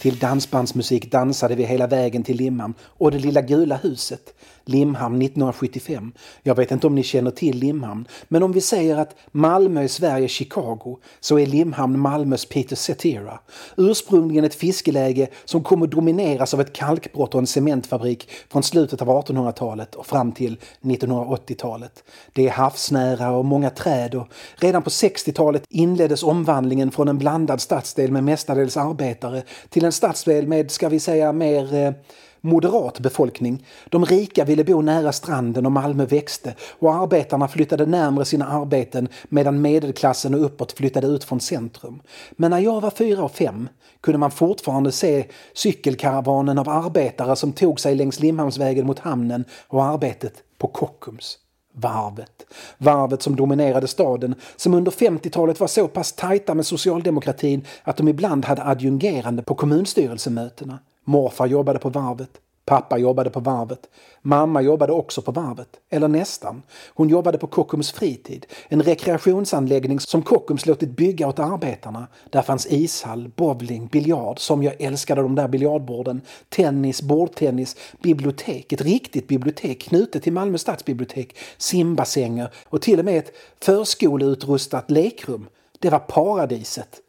Till 0.00 0.18
dansbandsmusik 0.18 1.10
dansade 1.10 1.54
vi 1.54 1.64
hela 1.64 1.86
vägen 1.86 2.22
till 2.22 2.36
Limhamn 2.36 2.74
och 2.82 3.10
det 3.10 3.18
lilla 3.18 3.42
gula 3.42 3.76
huset. 3.76 4.34
Limhamn 4.70 5.22
1975. 5.22 6.12
Jag 6.42 6.54
vet 6.54 6.70
inte 6.70 6.86
om 6.86 6.94
ni 6.94 7.02
känner 7.02 7.30
till 7.30 7.56
Limhamn, 7.56 8.08
men 8.28 8.42
om 8.42 8.52
vi 8.52 8.60
säger 8.60 8.96
att 8.96 9.16
Malmö 9.30 9.82
är 9.82 9.88
Sverige 9.88 10.28
Chicago 10.28 10.98
så 11.20 11.38
är 11.38 11.46
Limhamn 11.46 11.98
Malmös 11.98 12.46
Peter 12.46 12.76
Cetera. 12.76 13.40
Ursprungligen 13.76 14.44
ett 14.44 14.54
fiskeläge 14.54 15.28
som 15.44 15.62
kom 15.62 15.82
att 15.82 15.90
domineras 15.90 16.54
av 16.54 16.60
ett 16.60 16.72
kalkbrott 16.72 17.34
och 17.34 17.40
en 17.40 17.46
cementfabrik 17.46 18.28
från 18.48 18.62
slutet 18.62 19.02
av 19.02 19.08
1800-talet 19.08 19.94
och 19.94 20.06
fram 20.06 20.32
till 20.32 20.56
1980-talet. 20.80 22.04
Det 22.32 22.46
är 22.46 22.50
havsnära 22.50 23.30
och 23.30 23.44
många 23.44 23.70
träd 23.70 24.14
och 24.14 24.28
redan 24.56 24.82
på 24.82 24.90
60-talet 24.90 25.62
inleddes 25.68 26.22
omvandlingen 26.22 26.90
från 26.90 27.08
en 27.08 27.18
blandad 27.18 27.60
stadsdel 27.60 28.12
med 28.12 28.24
mestadels 28.24 28.76
arbetare 28.76 29.42
till 29.68 29.84
en 29.84 29.92
stadsdel 29.92 30.46
med, 30.46 30.70
ska 30.70 30.88
vi 30.88 31.00
säga, 31.00 31.32
mer 31.32 31.74
eh, 31.74 31.92
moderat 32.40 33.00
befolkning. 33.00 33.66
De 33.88 34.04
rika 34.04 34.44
ville 34.44 34.64
bo 34.64 34.82
nära 34.82 35.12
stranden 35.12 35.66
och 35.66 35.72
Malmö 35.72 36.06
växte 36.06 36.54
och 36.78 36.94
arbetarna 36.94 37.48
flyttade 37.48 37.86
närmre 37.86 38.24
sina 38.24 38.46
arbeten 38.46 39.08
medan 39.28 39.62
medelklassen 39.62 40.34
och 40.34 40.44
uppåt 40.44 40.72
flyttade 40.72 41.06
ut 41.06 41.24
från 41.24 41.40
centrum. 41.40 42.02
Men 42.30 42.50
när 42.50 42.58
jag 42.58 42.80
var 42.80 42.90
fyra 42.90 43.24
och 43.24 43.32
fem 43.32 43.68
kunde 44.00 44.18
man 44.18 44.30
fortfarande 44.30 44.92
se 44.92 45.26
cykelkaravanen 45.54 46.58
av 46.58 46.68
arbetare 46.68 47.36
som 47.36 47.52
tog 47.52 47.80
sig 47.80 47.94
längs 47.94 48.20
Limhamnsvägen 48.20 48.86
mot 48.86 48.98
hamnen 48.98 49.44
och 49.68 49.84
arbetet 49.84 50.34
på 50.58 50.66
Kockums. 50.66 51.38
Varvet. 51.72 52.46
Varvet 52.78 53.22
som 53.22 53.36
dominerade 53.36 53.88
staden, 53.88 54.34
som 54.56 54.74
under 54.74 54.90
50-talet 54.90 55.60
var 55.60 55.66
så 55.66 55.88
pass 55.88 56.12
tajta 56.12 56.54
med 56.54 56.66
socialdemokratin 56.66 57.66
att 57.82 57.96
de 57.96 58.08
ibland 58.08 58.44
hade 58.44 58.64
adjungerande 58.64 59.42
på 59.42 59.54
kommunstyrelsemötena. 59.54 60.78
Morfar 61.04 61.46
jobbade 61.46 61.78
på 61.78 61.88
varvet. 61.88 62.30
Pappa 62.70 62.98
jobbade 62.98 63.30
på 63.30 63.40
varvet. 63.40 63.88
Mamma 64.22 64.60
jobbade 64.62 64.92
också 64.92 65.22
på 65.22 65.32
varvet. 65.32 65.68
Eller 65.90 66.08
nästan. 66.08 66.62
Hon 66.94 67.08
jobbade 67.08 67.38
på 67.38 67.46
Kockums 67.46 67.92
fritid. 67.92 68.46
En 68.68 68.82
rekreationsanläggning 68.82 70.00
som 70.00 70.22
Kockums 70.22 70.66
låtit 70.66 70.96
bygga 70.96 71.28
åt 71.28 71.38
arbetarna. 71.38 72.06
Där 72.30 72.42
fanns 72.42 72.66
ishall, 72.70 73.30
bowling, 73.36 73.86
biljard, 73.86 74.38
som 74.38 74.62
jag 74.62 74.80
älskade 74.80 75.22
de 75.22 75.34
där 75.34 75.48
biljardborden, 75.48 76.20
tennis, 76.48 77.02
bordtennis, 77.02 77.76
bibliotek, 78.02 78.72
ett 78.72 78.80
riktigt 78.80 79.28
bibliotek 79.28 79.80
knutet 79.80 80.22
till 80.22 80.32
Malmö 80.32 80.58
stadsbibliotek, 80.58 81.36
simbassänger 81.58 82.50
och 82.68 82.82
till 82.82 82.98
och 82.98 83.04
med 83.04 83.18
ett 83.18 83.32
förskoleutrustat 83.60 84.90
lekrum. 84.90 85.48
Det 85.78 85.90
var 85.90 85.98
paradiset. 85.98 87.00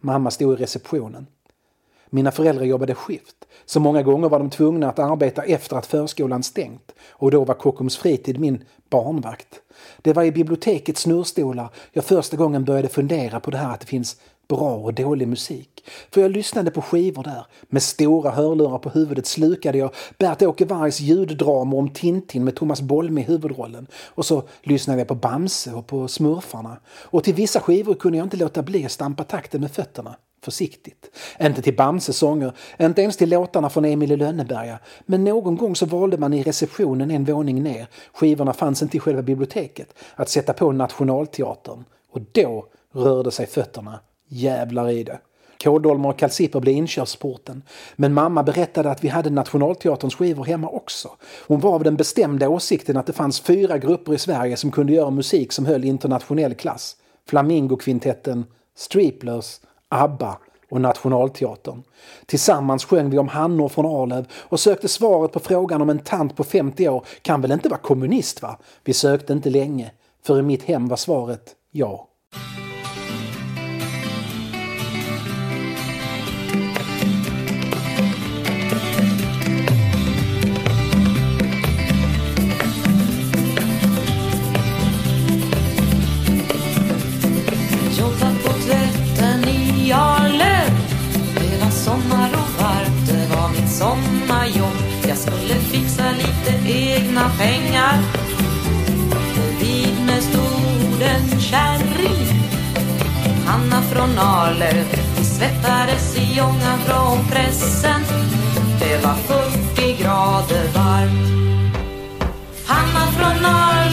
Mamma 0.00 0.30
stod 0.30 0.52
i 0.52 0.62
receptionen. 0.62 1.26
Mina 2.10 2.30
föräldrar 2.30 2.64
jobbade 2.64 2.94
skift, 2.94 3.36
så 3.64 3.80
många 3.80 4.02
gånger 4.02 4.28
var 4.28 4.38
de 4.38 4.50
tvungna 4.50 4.88
att 4.88 4.98
arbeta 4.98 5.42
efter 5.42 5.76
att 5.76 5.86
förskolan 5.86 6.42
stängt 6.42 6.92
och 7.10 7.30
då 7.30 7.44
var 7.44 7.54
Kockums 7.54 7.96
fritid 7.96 8.40
min 8.40 8.64
barnvakt. 8.90 9.60
Det 10.02 10.12
var 10.12 10.24
i 10.24 10.32
bibliotekets 10.32 11.02
snurrstolar 11.02 11.68
jag 11.92 12.04
första 12.04 12.36
gången 12.36 12.64
började 12.64 12.88
fundera 12.88 13.40
på 13.40 13.50
det 13.50 13.58
här 13.58 13.74
att 13.74 13.80
det 13.80 13.86
finns 13.86 14.16
bra 14.48 14.74
och 14.74 14.94
dålig 14.94 15.28
musik. 15.28 15.84
För 16.10 16.20
jag 16.20 16.30
lyssnade 16.30 16.70
på 16.70 16.82
skivor 16.82 17.22
där. 17.22 17.46
Med 17.62 17.82
stora 17.82 18.30
hörlurar 18.30 18.78
på 18.78 18.90
huvudet 18.90 19.26
slukade 19.26 19.78
jag 19.78 19.90
Bert-Åke 20.18 20.64
Vargs 20.64 21.00
ljuddramor 21.00 21.78
om 21.78 21.88
Tintin 21.88 22.44
med 22.44 22.56
Thomas 22.56 22.80
Bolme 22.80 23.20
i 23.20 23.24
huvudrollen. 23.24 23.86
Och 23.94 24.26
så 24.26 24.42
lyssnade 24.62 25.00
jag 25.00 25.08
på 25.08 25.14
Bamse 25.14 25.72
och 25.72 25.86
på 25.86 26.08
Smurfarna. 26.08 26.76
Och 26.86 27.24
till 27.24 27.34
vissa 27.34 27.60
skivor 27.60 27.94
kunde 27.94 28.18
jag 28.18 28.26
inte 28.26 28.36
låta 28.36 28.62
bli 28.62 28.84
att 28.84 28.92
stampa 28.92 29.24
takten 29.24 29.60
med 29.60 29.70
fötterna 29.70 30.16
försiktigt. 30.44 31.10
Inte 31.40 31.62
till 31.62 31.76
Bamses 31.76 32.16
sånger, 32.16 32.52
inte 32.80 33.02
ens 33.02 33.16
till 33.16 33.30
låtarna 33.30 33.70
från 33.70 33.84
Emil 33.84 34.12
i 34.12 34.16
Lönneberga. 34.16 34.78
Men 35.06 35.24
någon 35.24 35.56
gång 35.56 35.76
så 35.76 35.86
valde 35.86 36.18
man 36.18 36.32
i 36.32 36.42
receptionen 36.42 37.10
en 37.10 37.24
våning 37.24 37.62
ner, 37.62 37.86
skivorna 38.12 38.52
fanns 38.52 38.82
inte 38.82 38.96
i 38.96 39.00
själva 39.00 39.22
biblioteket, 39.22 39.94
att 40.14 40.28
sätta 40.28 40.52
på 40.52 40.72
Nationalteatern. 40.72 41.84
Och 42.12 42.20
då 42.32 42.66
rörde 42.92 43.30
sig 43.30 43.46
fötterna. 43.46 44.00
Jävlar 44.28 44.90
i 44.90 45.04
det. 45.04 45.18
Kåldolmar 45.62 46.08
och 46.08 46.18
kalsipper 46.18 46.60
blev 46.60 46.76
inkörsporten. 46.76 47.62
Men 47.96 48.14
mamma 48.14 48.42
berättade 48.42 48.90
att 48.90 49.04
vi 49.04 49.08
hade 49.08 49.30
Nationalteaterns 49.30 50.14
skivor 50.14 50.44
hemma 50.44 50.68
också. 50.68 51.10
Hon 51.46 51.60
var 51.60 51.74
av 51.74 51.84
den 51.84 51.96
bestämda 51.96 52.48
åsikten 52.48 52.96
att 52.96 53.06
det 53.06 53.12
fanns 53.12 53.40
fyra 53.40 53.78
grupper 53.78 54.14
i 54.14 54.18
Sverige 54.18 54.56
som 54.56 54.70
kunde 54.70 54.92
göra 54.92 55.10
musik 55.10 55.52
som 55.52 55.66
höll 55.66 55.84
internationell 55.84 56.54
klass. 56.54 56.96
Flamingokvintetten, 57.28 58.44
Streeplers, 58.76 59.60
ABBA 59.90 60.38
och 60.70 60.80
Nationalteatern. 60.80 61.82
Tillsammans 62.26 62.84
sjöng 62.84 63.10
vi 63.10 63.18
om 63.18 63.28
Hannor 63.28 63.68
från 63.68 63.86
Arlöv 63.86 64.26
och 64.32 64.60
sökte 64.60 64.88
svaret 64.88 65.32
på 65.32 65.40
frågan 65.40 65.82
om 65.82 65.90
en 65.90 65.98
tant 65.98 66.36
på 66.36 66.44
50 66.44 66.88
år 66.88 67.04
kan 67.22 67.40
väl 67.40 67.52
inte 67.52 67.68
vara 67.68 67.80
kommunist 67.80 68.42
va? 68.42 68.58
Vi 68.84 68.92
sökte 68.92 69.32
inte 69.32 69.50
länge, 69.50 69.90
för 70.26 70.38
i 70.38 70.42
mitt 70.42 70.62
hem 70.62 70.88
var 70.88 70.96
svaret 70.96 71.56
ja. 71.70 72.09
Jag 95.08 95.18
skulle 95.18 95.54
fixa 95.54 96.02
lite 96.10 96.70
egna 96.70 97.30
pengar. 97.38 97.98
Vid 99.60 100.06
med 100.06 100.22
stod 100.22 101.02
en 101.02 101.40
kärring. 101.40 102.42
Hanna 103.46 103.82
från 103.82 104.18
Arlöv 104.18 104.84
Vi 105.18 105.24
svettades 105.24 106.16
i 106.16 106.40
ångan 106.40 106.78
från 106.86 107.26
pressen. 107.30 108.00
Det 108.80 109.04
var 109.04 109.14
40 109.14 110.02
grader 110.02 110.64
varmt. 110.74 111.30
Hanna 112.66 113.06
från 113.12 113.44
Arlöv, 113.44 113.89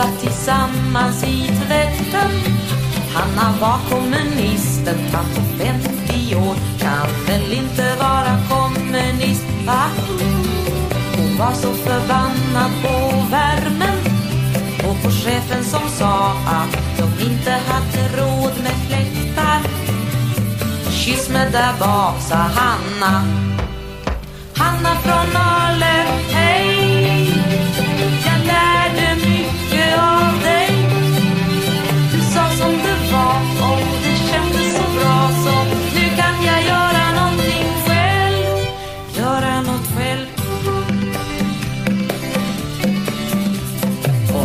Jobbat 0.00 0.20
tillsammans 0.20 1.24
i 1.24 1.46
tvätten. 1.46 2.30
Hanna 3.14 3.54
var 3.60 3.78
kommunisten, 3.90 4.98
Han 5.12 5.24
på 5.34 5.64
50 5.64 6.36
år. 6.36 6.56
Kan 6.78 7.08
väl 7.26 7.52
inte 7.52 7.96
vara 7.98 8.36
kommunist, 8.48 9.46
va? 9.66 9.84
Hon 11.16 11.38
var 11.38 11.52
så 11.52 11.74
förbannad 11.74 12.70
på 12.82 13.24
värmen 13.30 13.98
och 14.88 15.02
på 15.02 15.10
chefen 15.10 15.64
som 15.64 15.88
sa 15.88 16.32
att 16.46 16.98
de 16.98 17.24
inte 17.24 17.50
hade 17.50 18.22
råd 18.22 18.52
med 18.62 18.76
fläktar. 18.88 19.60
Kyss 20.90 21.28
mig 21.28 21.50
där 21.52 21.72
bak, 21.78 22.20
sa 22.20 22.36
Hanna. 22.36 23.24
Hanna 24.56 24.94
från 24.94 25.36
Arlöv, 25.36 26.06
hej! 26.32 26.69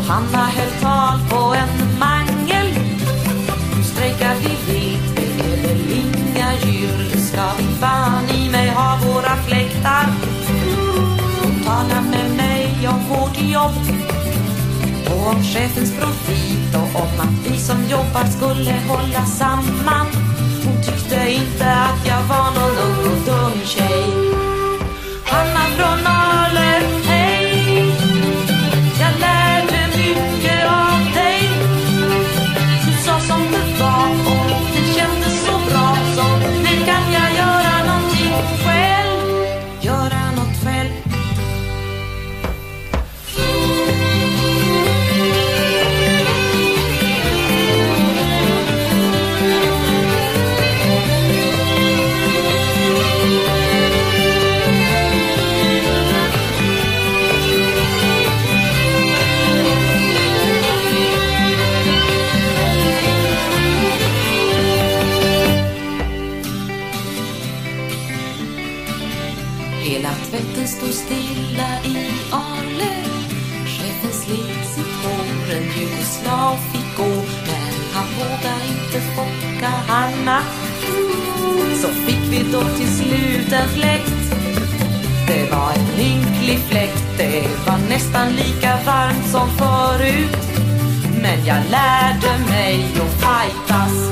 Johanna 0.05 0.27
Hanna 0.27 0.47
höll 0.47 0.71
tal 0.81 1.19
på 1.29 1.55
en 1.55 1.99
mangel. 1.99 2.67
Nu 3.75 3.83
strejkar 3.83 4.35
vi 4.35 4.73
vilt, 4.73 5.15
det 5.15 5.43
är 5.45 5.61
väl 5.61 5.91
inga 5.91 6.53
djur. 6.53 7.19
Ska 7.19 7.41
vi 7.57 7.63
fan 7.79 8.29
i 8.29 8.49
mig 8.49 8.69
ha 8.69 8.99
våra 9.05 9.35
fläktar. 9.35 10.05
Hon 11.41 11.63
talar 11.63 12.01
med 12.01 12.35
mig 12.37 12.87
om 12.87 12.99
vårt 13.09 13.41
jobb. 13.41 13.81
Och 15.09 15.27
om 15.27 15.43
chefens 15.43 15.93
profit 15.99 16.75
och 16.75 17.01
om 17.01 17.19
att 17.19 17.51
vi 17.51 17.57
som 17.57 17.83
jobbar 17.83 18.25
skulle 18.37 18.73
hålla 18.87 19.25
samman. 19.25 20.07
Hon 20.65 20.83
tyckte 20.83 21.31
inte 21.31 21.71
att 21.71 22.07
jag 22.07 22.23
var 22.23 22.51
någon 22.51 22.77
ung 22.77 23.11
och 23.11 23.25
dum 23.25 23.59
tjej. 23.65 24.05
Hanna 25.25 25.65
från 25.77 26.07
Arlöv, 26.07 27.04
fick 82.45 82.55
och 82.55 82.77
till 82.77 82.87
slut 82.87 83.53
en 83.53 83.69
fläkt. 83.69 84.35
Det 85.27 85.51
var 85.51 85.71
en 85.71 85.99
ynklig 85.99 86.59
fläkt, 86.69 87.03
det 87.17 87.47
var 87.67 87.77
nästan 87.89 88.31
lika 88.31 88.77
varmt 88.85 89.27
som 89.31 89.49
förut. 89.49 90.37
Men 91.21 91.45
jag 91.45 91.57
lärde 91.71 92.39
mig 92.49 92.85
att 92.95 93.11
fightas. 93.21 94.11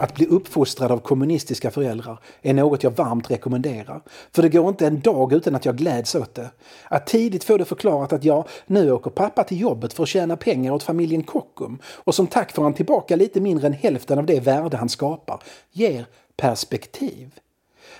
Att 0.00 0.14
bli 0.14 0.26
uppfostrad 0.26 0.92
av 0.92 0.98
kommunistiska 0.98 1.70
föräldrar 1.70 2.18
är 2.42 2.54
något 2.54 2.82
jag 2.82 2.90
varmt 2.90 3.30
rekommenderar. 3.30 4.00
För 4.32 4.42
det 4.42 4.48
går 4.48 4.68
inte 4.68 4.86
en 4.86 5.00
dag 5.00 5.32
utan 5.32 5.54
att 5.54 5.64
jag 5.64 5.76
gläds 5.76 6.14
åt 6.14 6.34
det. 6.34 6.50
Att 6.88 7.06
tidigt 7.06 7.44
få 7.44 7.56
det 7.56 7.64
förklarat 7.64 8.12
att 8.12 8.24
jag 8.24 8.48
nu 8.66 8.92
åker 8.92 9.10
pappa 9.10 9.44
till 9.44 9.60
jobbet 9.60 9.92
för 9.92 10.02
att 10.02 10.08
tjäna 10.08 10.36
pengar 10.36 10.72
åt 10.72 10.82
familjen 10.82 11.22
Kockum 11.22 11.78
och 11.84 12.14
som 12.14 12.26
tack 12.26 12.52
får 12.52 12.62
han 12.62 12.74
tillbaka 12.74 13.16
lite 13.16 13.40
mindre 13.40 13.66
än 13.66 13.72
hälften 13.72 14.18
av 14.18 14.26
det 14.26 14.40
värde 14.40 14.76
han 14.76 14.88
skapar, 14.88 15.42
ger 15.72 16.06
perspektiv. 16.36 17.30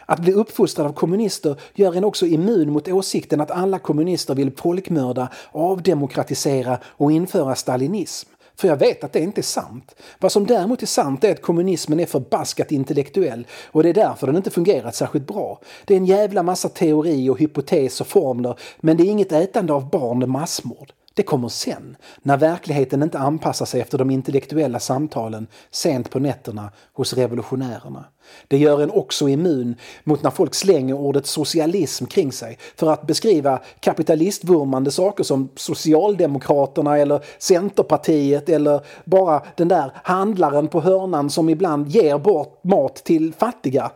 Att 0.06 0.20
bli 0.20 0.32
uppfostrad 0.32 0.86
av 0.86 0.92
kommunister 0.92 1.60
gör 1.74 1.96
en 1.96 2.04
också 2.04 2.26
immun 2.26 2.72
mot 2.72 2.88
åsikten 2.88 3.40
att 3.40 3.50
alla 3.50 3.78
kommunister 3.78 4.34
vill 4.34 4.52
folkmörda, 4.56 5.28
avdemokratisera 5.52 6.78
och 6.84 7.12
införa 7.12 7.54
stalinism. 7.54 8.28
För 8.58 8.68
jag 8.68 8.76
vet 8.76 9.04
att 9.04 9.12
det 9.12 9.20
inte 9.20 9.40
är 9.40 9.42
sant. 9.42 9.94
Vad 10.18 10.32
som 10.32 10.46
däremot 10.46 10.82
är 10.82 10.86
sant 10.86 11.24
är 11.24 11.32
att 11.32 11.42
kommunismen 11.42 12.00
är 12.00 12.06
förbaskat 12.06 12.72
intellektuell 12.72 13.46
och 13.66 13.82
det 13.82 13.88
är 13.88 13.94
därför 13.94 14.26
den 14.26 14.36
inte 14.36 14.50
fungerat 14.50 14.94
särskilt 14.94 15.26
bra. 15.26 15.60
Det 15.84 15.94
är 15.94 15.98
en 15.98 16.06
jävla 16.06 16.42
massa 16.42 16.68
teori 16.68 17.28
och 17.28 17.38
hypotes 17.38 18.00
och 18.00 18.06
formler 18.06 18.58
men 18.80 18.96
det 18.96 19.02
är 19.02 19.10
inget 19.10 19.32
ätande 19.32 19.72
av 19.72 19.90
barn 19.90 20.18
med 20.18 20.28
massmord. 20.28 20.92
Det 21.18 21.22
kommer 21.22 21.48
sen, 21.48 21.96
när 22.22 22.36
verkligheten 22.36 23.02
inte 23.02 23.18
anpassar 23.18 23.66
sig 23.66 23.80
efter 23.80 23.98
de 23.98 24.10
intellektuella 24.10 24.80
samtalen 24.80 25.46
sent 25.70 26.10
på 26.10 26.18
nätterna 26.18 26.70
hos 26.92 27.12
revolutionärerna. 27.12 28.04
Det 28.48 28.58
gör 28.58 28.82
en 28.82 28.90
också 28.90 29.28
immun 29.28 29.74
mot 30.04 30.22
när 30.22 30.30
folk 30.30 30.54
slänger 30.54 30.94
ordet 30.94 31.26
socialism 31.26 32.06
kring 32.06 32.32
sig 32.32 32.58
för 32.76 32.90
att 32.92 33.06
beskriva 33.06 33.60
kapitalistvurmande 33.80 34.90
saker 34.90 35.24
som 35.24 35.48
Socialdemokraterna 35.56 36.98
eller 36.98 37.24
Centerpartiet 37.38 38.48
eller 38.48 38.80
bara 39.04 39.42
den 39.56 39.68
där 39.68 39.92
handlaren 39.94 40.68
på 40.68 40.80
hörnan 40.80 41.30
som 41.30 41.48
ibland 41.48 41.88
ger 41.88 42.18
bort 42.18 42.64
mat 42.64 42.96
till 42.96 43.32
fattiga. 43.32 43.90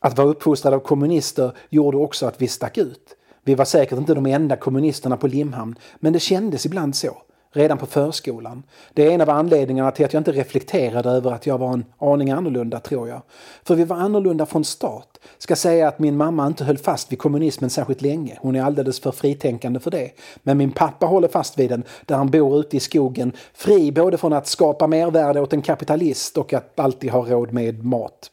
Att 0.00 0.18
vara 0.18 0.28
uppfostrad 0.28 0.74
av 0.74 0.80
kommunister 0.80 1.52
gjorde 1.68 1.96
också 1.96 2.26
att 2.26 2.42
vi 2.42 2.48
stack 2.48 2.78
ut. 2.78 3.15
Vi 3.46 3.54
var 3.54 3.64
säkert 3.64 3.98
inte 3.98 4.14
de 4.14 4.26
enda 4.26 4.56
kommunisterna 4.56 5.16
på 5.16 5.26
Limhamn, 5.26 5.78
men 5.96 6.12
det 6.12 6.20
kändes 6.20 6.66
ibland 6.66 6.96
så. 6.96 7.16
redan 7.52 7.78
på 7.78 7.86
förskolan. 7.86 8.62
Det 8.94 9.06
är 9.06 9.10
en 9.10 9.20
av 9.20 9.30
anledningarna 9.30 9.90
till 9.90 10.04
att 10.04 10.12
jag 10.12 10.20
inte 10.20 10.32
reflekterade 10.32 11.10
över 11.10 11.32
att 11.32 11.46
jag 11.46 11.58
var 11.58 11.72
en 11.72 11.84
aning 11.98 12.30
annorlunda, 12.30 12.80
tror 12.80 13.08
jag. 13.08 13.22
För 13.64 13.74
vi 13.74 13.84
var 13.84 13.96
annorlunda 13.96 14.46
från 14.46 14.64
start. 14.64 15.18
Ska 15.38 15.56
säga 15.56 15.88
att 15.88 15.98
min 15.98 16.16
mamma 16.16 16.46
inte 16.46 16.64
höll 16.64 16.78
fast 16.78 17.12
vid 17.12 17.18
kommunismen 17.18 17.70
särskilt 17.70 18.02
länge. 18.02 18.38
Hon 18.40 18.56
är 18.56 18.62
alldeles 18.62 19.00
för 19.00 19.12
fritänkande 19.12 19.80
för 19.80 19.90
det. 19.90 20.10
Men 20.42 20.58
min 20.58 20.72
pappa 20.72 21.06
håller 21.06 21.28
fast 21.28 21.58
vid 21.58 21.70
den, 21.70 21.84
där 22.06 22.16
han 22.16 22.30
bor 22.30 22.60
ute 22.60 22.76
i 22.76 22.80
skogen, 22.80 23.32
fri 23.54 23.92
både 23.92 24.18
från 24.18 24.32
att 24.32 24.46
skapa 24.46 24.86
mervärde 24.86 25.40
åt 25.40 25.52
en 25.52 25.62
kapitalist 25.62 26.38
och 26.38 26.52
att 26.52 26.80
alltid 26.80 27.10
ha 27.10 27.26
råd 27.26 27.52
med 27.52 27.84
mat. 27.84 28.30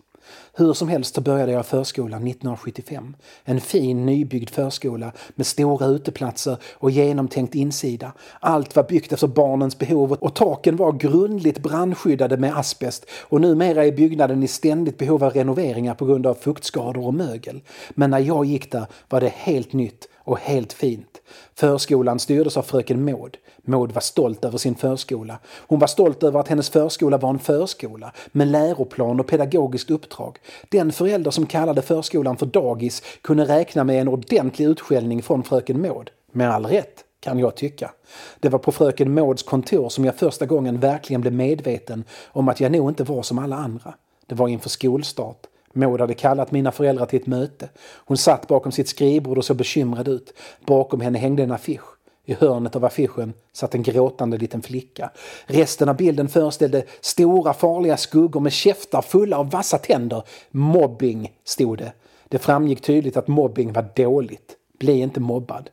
Hur 0.56 0.74
som 0.74 0.88
helst 0.88 1.16
så 1.16 1.22
började 1.22 1.52
jag 1.52 1.66
förskolan 1.66 2.28
1975. 2.28 3.16
En 3.44 3.62
fin 3.62 4.06
nybyggd 4.06 4.50
förskola 4.50 5.12
med 5.36 5.48
stora 5.48 5.86
uteplatser 5.86 6.58
och 6.74 6.92
genomtänkt 6.92 7.56
insida. 7.56 8.12
Allt 8.40 8.76
var 8.76 8.84
byggt 8.84 9.14
efter 9.14 9.28
barnens 9.28 9.80
behov 9.80 10.12
och 10.12 10.36
taken 10.36 10.76
var 10.76 10.92
grundligt 10.92 11.60
brandskyddade 11.60 12.38
med 12.38 12.58
asbest 12.58 13.06
och 13.22 13.42
numera 13.42 13.86
är 13.86 13.92
byggnaden 13.92 14.44
i 14.44 14.48
ständigt 14.48 14.98
behov 14.98 15.24
av 15.24 15.34
renoveringar 15.34 15.96
på 15.96 16.06
grund 16.06 16.28
av 16.28 16.34
fuktskador 16.34 17.08
och 17.08 17.14
mögel. 17.14 17.62
Men 17.90 18.10
när 18.10 18.20
jag 18.20 18.46
gick 18.46 18.72
där 18.72 18.86
var 19.10 19.22
det 19.22 19.34
helt 19.36 19.74
nytt 19.74 20.08
och 20.18 20.40
helt 20.40 20.74
fint. 20.74 21.13
Förskolan 21.56 22.20
styrdes 22.20 22.58
av 22.58 22.62
fröken 22.62 23.06
Maud. 23.06 23.38
Maud 23.64 23.92
var 23.92 24.02
stolt 24.02 24.46
över 24.46 24.58
sin 24.58 24.76
förskola. 24.76 25.40
Hon 25.48 25.80
var 25.80 25.88
stolt 25.88 26.24
över 26.24 26.40
att 26.40 26.48
hennes 26.48 26.70
förskola 26.70 27.18
var 27.18 27.30
en 27.30 27.40
förskola 27.40 28.12
med 28.32 28.48
läroplan 28.48 29.20
och 29.20 29.28
pedagogiskt 29.28 29.92
uppdrag. 29.92 30.38
Den 30.70 30.92
förälder 30.92 31.32
som 31.32 31.46
kallade 31.46 31.82
förskolan 31.82 32.38
för 32.38 32.46
dagis 32.46 33.04
kunde 33.22 33.46
räkna 33.46 33.84
med 33.84 34.02
en 34.02 34.08
ordentlig 34.08 34.66
utskällning 34.66 35.22
från 35.24 35.44
fröken 35.44 35.82
Maud. 35.82 36.12
Med 36.32 36.50
all 36.50 36.66
rätt, 36.66 37.04
kan 37.20 37.40
jag 37.40 37.56
tycka. 37.56 37.92
Det 38.40 38.50
var 38.50 38.60
på 38.60 38.72
fröken 38.72 39.14
Mauds 39.14 39.44
kontor 39.44 39.90
som 39.90 40.06
jag 40.06 40.16
första 40.16 40.46
gången 40.46 40.80
verkligen 40.80 41.22
blev 41.22 41.34
medveten 41.34 42.04
om 42.28 42.50
att 42.50 42.60
jag 42.60 42.72
nog 42.72 42.90
inte 42.90 43.04
var 43.04 43.22
som 43.24 43.40
alla 43.40 43.56
andra. 43.56 43.94
Det 44.28 44.36
var 44.36 44.48
inför 44.48 44.70
skolstart. 44.70 45.48
Maud 45.74 46.02
hade 46.02 46.14
kallat 46.14 46.52
mina 46.52 46.72
föräldrar 46.72 47.06
till 47.06 47.22
ett 47.22 47.28
möte. 47.28 47.70
Hon 48.06 48.18
satt 48.18 48.48
bakom 48.48 48.72
sitt 48.72 48.88
skrivbord 48.88 49.38
och 49.38 49.46
såg 49.46 49.58
bekymrad 49.58 50.08
ut. 50.08 50.34
Bakom 50.66 51.02
henne 51.02 51.20
hängde 51.20 51.44
en 51.44 51.52
affisch. 51.52 51.94
I 52.26 52.34
hörnet 52.34 52.76
av 52.76 52.86
affischen 52.86 53.34
satt 53.54 53.76
en 53.76 53.84
gråtande 53.84 54.38
liten 54.38 54.62
flicka. 54.62 55.12
Resten 55.46 55.90
av 55.90 55.96
bilden 55.98 56.28
föreställde 56.28 56.84
stora 57.02 57.54
farliga 57.54 57.98
skuggor 57.98 58.40
med 58.40 58.52
käftar 58.52 59.02
fulla 59.02 59.38
av 59.38 59.50
vassa 59.50 59.78
tänder. 59.78 60.24
Mobbing, 60.52 61.32
stod 61.44 61.78
det. 61.78 61.94
Det 62.28 62.40
framgick 62.40 62.82
tydligt 62.82 63.18
att 63.18 63.28
mobbing 63.28 63.74
var 63.74 63.86
dåligt. 63.96 64.56
Bli 64.80 65.00
inte 65.00 65.20
mobbad. 65.20 65.70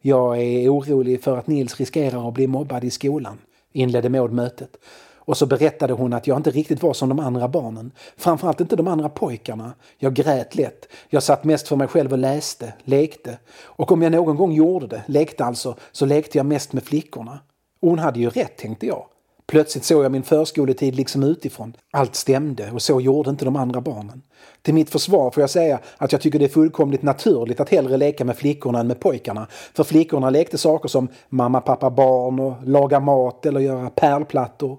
Jag 0.00 0.42
är 0.42 0.68
orolig 0.68 1.22
för 1.22 1.38
att 1.38 1.46
Nils 1.46 1.80
riskerar 1.80 2.28
att 2.28 2.34
bli 2.34 2.46
mobbad 2.46 2.84
i 2.84 2.90
skolan, 2.90 3.38
inledde 3.72 4.08
Maud 4.08 4.32
mötet. 4.32 4.76
Och 5.24 5.36
så 5.36 5.46
berättade 5.46 5.92
hon 5.92 6.12
att 6.12 6.26
jag 6.26 6.36
inte 6.36 6.50
riktigt 6.50 6.82
var 6.82 6.92
som 6.92 7.08
de 7.08 7.20
andra 7.20 7.48
barnen. 7.48 7.92
Framförallt 8.16 8.60
inte 8.60 8.76
de 8.76 8.88
andra 8.88 9.08
pojkarna. 9.08 9.72
Jag 9.98 10.14
grät 10.14 10.54
lätt. 10.54 10.88
Jag 11.08 11.22
satt 11.22 11.44
mest 11.44 11.68
för 11.68 11.76
mig 11.76 11.88
själv 11.88 12.12
och 12.12 12.18
läste, 12.18 12.72
lekte. 12.84 13.38
Och 13.62 13.92
om 13.92 14.02
jag 14.02 14.12
någon 14.12 14.36
gång 14.36 14.52
gjorde 14.52 14.86
det, 14.86 15.02
lekte 15.06 15.44
alltså, 15.44 15.76
så 15.92 16.06
lekte 16.06 16.38
jag 16.38 16.46
mest 16.46 16.72
med 16.72 16.82
flickorna. 16.82 17.38
Och 17.80 17.88
hon 17.88 17.98
hade 17.98 18.20
ju 18.20 18.30
rätt, 18.30 18.56
tänkte 18.56 18.86
jag. 18.86 19.06
Plötsligt 19.46 19.84
såg 19.84 20.04
jag 20.04 20.12
min 20.12 20.22
förskoletid 20.22 20.94
liksom 20.94 21.22
utifrån. 21.22 21.76
Allt 21.90 22.14
stämde 22.14 22.70
och 22.70 22.82
så 22.82 23.00
gjorde 23.00 23.30
inte 23.30 23.44
de 23.44 23.56
andra 23.56 23.80
barnen. 23.80 24.22
Till 24.62 24.74
mitt 24.74 24.90
försvar 24.90 25.30
får 25.30 25.40
jag 25.40 25.50
säga 25.50 25.78
att 25.98 26.12
jag 26.12 26.20
tycker 26.20 26.38
det 26.38 26.44
är 26.44 26.48
fullkomligt 26.48 27.02
naturligt 27.02 27.60
att 27.60 27.68
hellre 27.68 27.96
leka 27.96 28.24
med 28.24 28.36
flickorna 28.36 28.80
än 28.80 28.86
med 28.86 29.00
pojkarna. 29.00 29.46
För 29.74 29.84
flickorna 29.84 30.30
lekte 30.30 30.58
saker 30.58 30.88
som 30.88 31.08
mamma, 31.28 31.60
pappa, 31.60 31.90
barn 31.90 32.40
och 32.40 32.54
laga 32.64 33.00
mat 33.00 33.46
eller 33.46 33.60
göra 33.60 33.90
pärlplattor. 33.90 34.78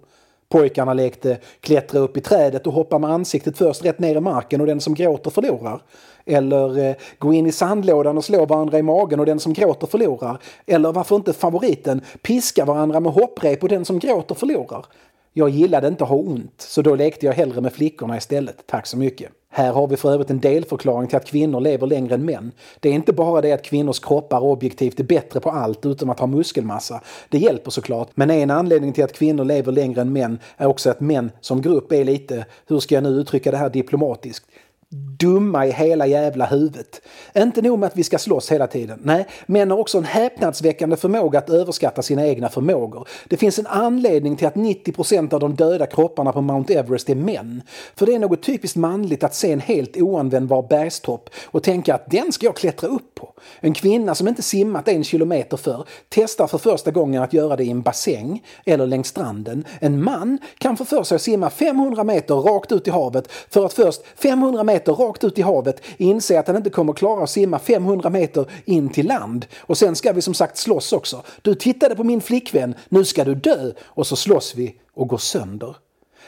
Pojkarna 0.54 0.94
lekte 0.94 1.38
klättra 1.60 2.00
upp 2.00 2.18
i 2.18 2.22
trädet 2.22 2.68
och 2.68 2.74
hoppa 2.74 3.00
med 3.00 3.10
ansiktet 3.10 3.58
först 3.58 3.86
rätt 3.86 4.00
ner 4.00 4.16
i 4.16 4.20
marken 4.20 4.62
och 4.62 4.68
den 4.68 4.82
som 4.82 4.94
gråter 4.94 5.32
förlorar. 5.32 5.82
Eller 6.26 6.78
eh, 6.90 6.96
gå 7.20 7.34
in 7.34 7.48
i 7.48 7.52
sandlådan 7.52 8.18
och 8.18 8.26
slå 8.26 8.46
varandra 8.46 8.80
i 8.80 8.82
magen 8.82 9.20
och 9.20 9.26
den 9.26 9.40
som 9.40 9.54
gråter 9.54 9.88
förlorar. 9.88 10.38
Eller 10.66 10.92
varför 10.92 11.16
inte 11.16 11.34
favoriten, 11.34 12.02
piska 12.22 12.66
varandra 12.66 13.00
med 13.00 13.12
hopprep 13.12 13.64
och 13.64 13.70
den 13.70 13.86
som 13.86 14.00
gråter 14.00 14.36
förlorar. 14.36 14.86
Jag 15.34 15.50
gillade 15.50 15.88
inte 15.88 16.04
att 16.04 16.10
ha 16.10 16.18
ont, 16.18 16.62
så 16.62 16.82
då 16.82 16.96
lekte 16.96 17.26
jag 17.26 17.34
hellre 17.34 17.62
med 17.62 17.74
flickorna 17.74 18.18
istället. 18.18 18.68
Tack 18.68 18.88
så 18.88 18.98
mycket. 18.98 19.32
Här 19.56 19.74
har 19.74 19.88
vi 19.88 19.98
för 19.98 20.14
övrigt 20.14 20.30
en 20.30 20.40
delförklaring 20.40 21.08
till 21.08 21.18
att 21.18 21.26
kvinnor 21.26 21.60
lever 21.60 21.88
längre 21.88 22.16
än 22.16 22.26
män. 22.26 22.52
Det 22.80 22.90
är 22.90 22.94
inte 22.94 23.14
bara 23.14 23.42
det 23.42 23.52
att 23.52 23.64
kvinnors 23.64 24.00
kroppar 24.00 24.40
objektivt 24.40 25.00
är 25.00 25.04
bättre 25.04 25.40
på 25.40 25.50
allt 25.50 25.86
utom 25.86 26.10
att 26.10 26.20
ha 26.20 26.28
muskelmassa. 26.28 27.02
Det 27.30 27.38
hjälper 27.38 27.72
såklart, 27.72 28.10
men 28.16 28.32
en 28.32 28.52
anledning 28.52 28.94
till 28.94 29.04
att 29.04 29.14
kvinnor 29.14 29.46
lever 29.46 29.72
längre 29.72 30.02
än 30.02 30.14
män 30.14 30.40
är 30.58 30.68
också 30.68 30.90
att 30.90 31.00
män 31.00 31.32
som 31.42 31.62
grupp 31.62 31.92
är 31.92 32.04
lite, 32.04 32.46
hur 32.68 32.80
ska 32.80 32.96
jag 32.96 33.04
nu 33.04 33.10
uttrycka 33.10 33.52
det 33.52 33.58
här 33.58 33.70
diplomatiskt, 33.70 34.46
dumma 34.94 35.68
i 35.68 35.72
hela 35.72 36.08
jävla 36.08 36.46
huvudet. 36.46 37.02
Inte 37.36 37.62
nog 37.62 37.80
med 37.80 37.88
att 37.88 37.98
vi 37.98 38.04
ska 38.04 38.18
slåss 38.18 38.52
hela 38.52 38.68
tiden. 38.68 39.00
Nej, 39.04 39.28
män 39.46 39.72
har 39.72 39.78
också 39.78 39.98
en 39.98 40.04
häpnadsväckande 40.04 40.96
förmåga 40.96 41.40
att 41.40 41.50
överskatta 41.50 42.02
sina 42.02 42.28
egna 42.28 42.50
förmågor. 42.50 43.08
Det 43.28 43.38
finns 43.38 43.60
en 43.60 43.68
anledning 43.68 44.36
till 44.36 44.48
att 44.48 44.54
90% 44.54 45.34
av 45.34 45.40
de 45.40 45.56
döda 45.56 45.86
kropparna 45.86 46.32
på 46.32 46.42
Mount 46.42 46.74
Everest 46.74 47.10
är 47.10 47.16
män. 47.16 47.62
För 47.96 48.06
det 48.06 48.16
är 48.16 48.20
något 48.20 48.44
typiskt 48.44 48.78
manligt 48.78 49.24
att 49.24 49.36
se 49.36 49.52
en 49.52 49.60
helt 49.60 49.98
oanvändbar 49.98 50.62
bergstopp 50.70 51.30
och 51.46 51.64
tänka 51.64 51.96
att 51.96 52.12
den 52.12 52.32
ska 52.32 52.46
jag 52.46 52.56
klättra 52.56 52.90
upp 52.90 53.16
på. 53.16 53.34
En 53.60 53.74
kvinna 53.74 54.16
som 54.16 54.28
inte 54.28 54.42
simmat 54.42 54.88
en 54.88 55.04
kilometer 55.04 55.58
för 55.58 55.86
testar 56.10 56.48
för 56.48 56.58
första 56.58 56.92
gången 56.92 57.24
att 57.24 57.34
göra 57.34 57.56
det 57.56 57.64
i 57.64 57.72
en 57.72 57.82
bassäng 57.82 58.44
eller 58.66 58.88
längs 58.88 59.08
stranden. 59.08 59.66
En 59.80 60.04
man 60.04 60.38
kan 60.58 60.78
få 60.78 60.86
för 60.86 61.04
sig 61.04 61.16
att 61.16 61.22
simma 61.22 61.50
500 61.50 62.04
meter 62.04 62.36
rakt 62.36 62.72
ut 62.72 62.88
i 62.88 62.92
havet 62.92 63.32
för 63.50 63.66
att 63.66 63.74
först 63.74 64.02
500 64.16 64.64
meter 64.64 64.83
meter 64.84 64.94
rakt 64.94 65.24
ut 65.24 65.40
i 65.40 65.42
havet, 65.42 65.82
inse 65.98 66.40
att 66.40 66.48
han 66.48 66.58
inte 66.58 66.70
kommer 66.70 66.94
klara 66.94 67.24
att 67.24 67.30
simma 67.30 67.60
500 67.60 68.10
meter 68.10 68.46
in 68.66 68.90
till 68.90 69.08
land. 69.08 69.46
Och 69.60 69.78
sen 69.78 69.96
ska 69.96 70.14
vi 70.14 70.22
som 70.22 70.34
sagt 70.34 70.58
slåss 70.58 70.94
också. 70.94 71.24
Du 71.42 71.56
tittade 71.56 71.96
på 71.96 72.04
min 72.04 72.22
flickvän, 72.22 72.76
nu 72.90 73.06
ska 73.06 73.24
du 73.24 73.36
dö! 73.36 73.72
Och 73.84 74.08
så 74.08 74.16
slåss 74.16 74.56
vi 74.56 74.76
och 74.94 75.08
går 75.08 75.18
sönder. 75.18 75.76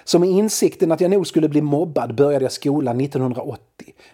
Så 0.03 0.19
med 0.19 0.29
insikten 0.29 0.91
att 0.91 1.01
jag 1.01 1.11
nog 1.11 1.27
skulle 1.27 1.49
bli 1.49 1.61
mobbad 1.61 2.15
började 2.15 2.45
jag 2.45 2.51
skolan 2.51 3.01
1980. 3.01 3.59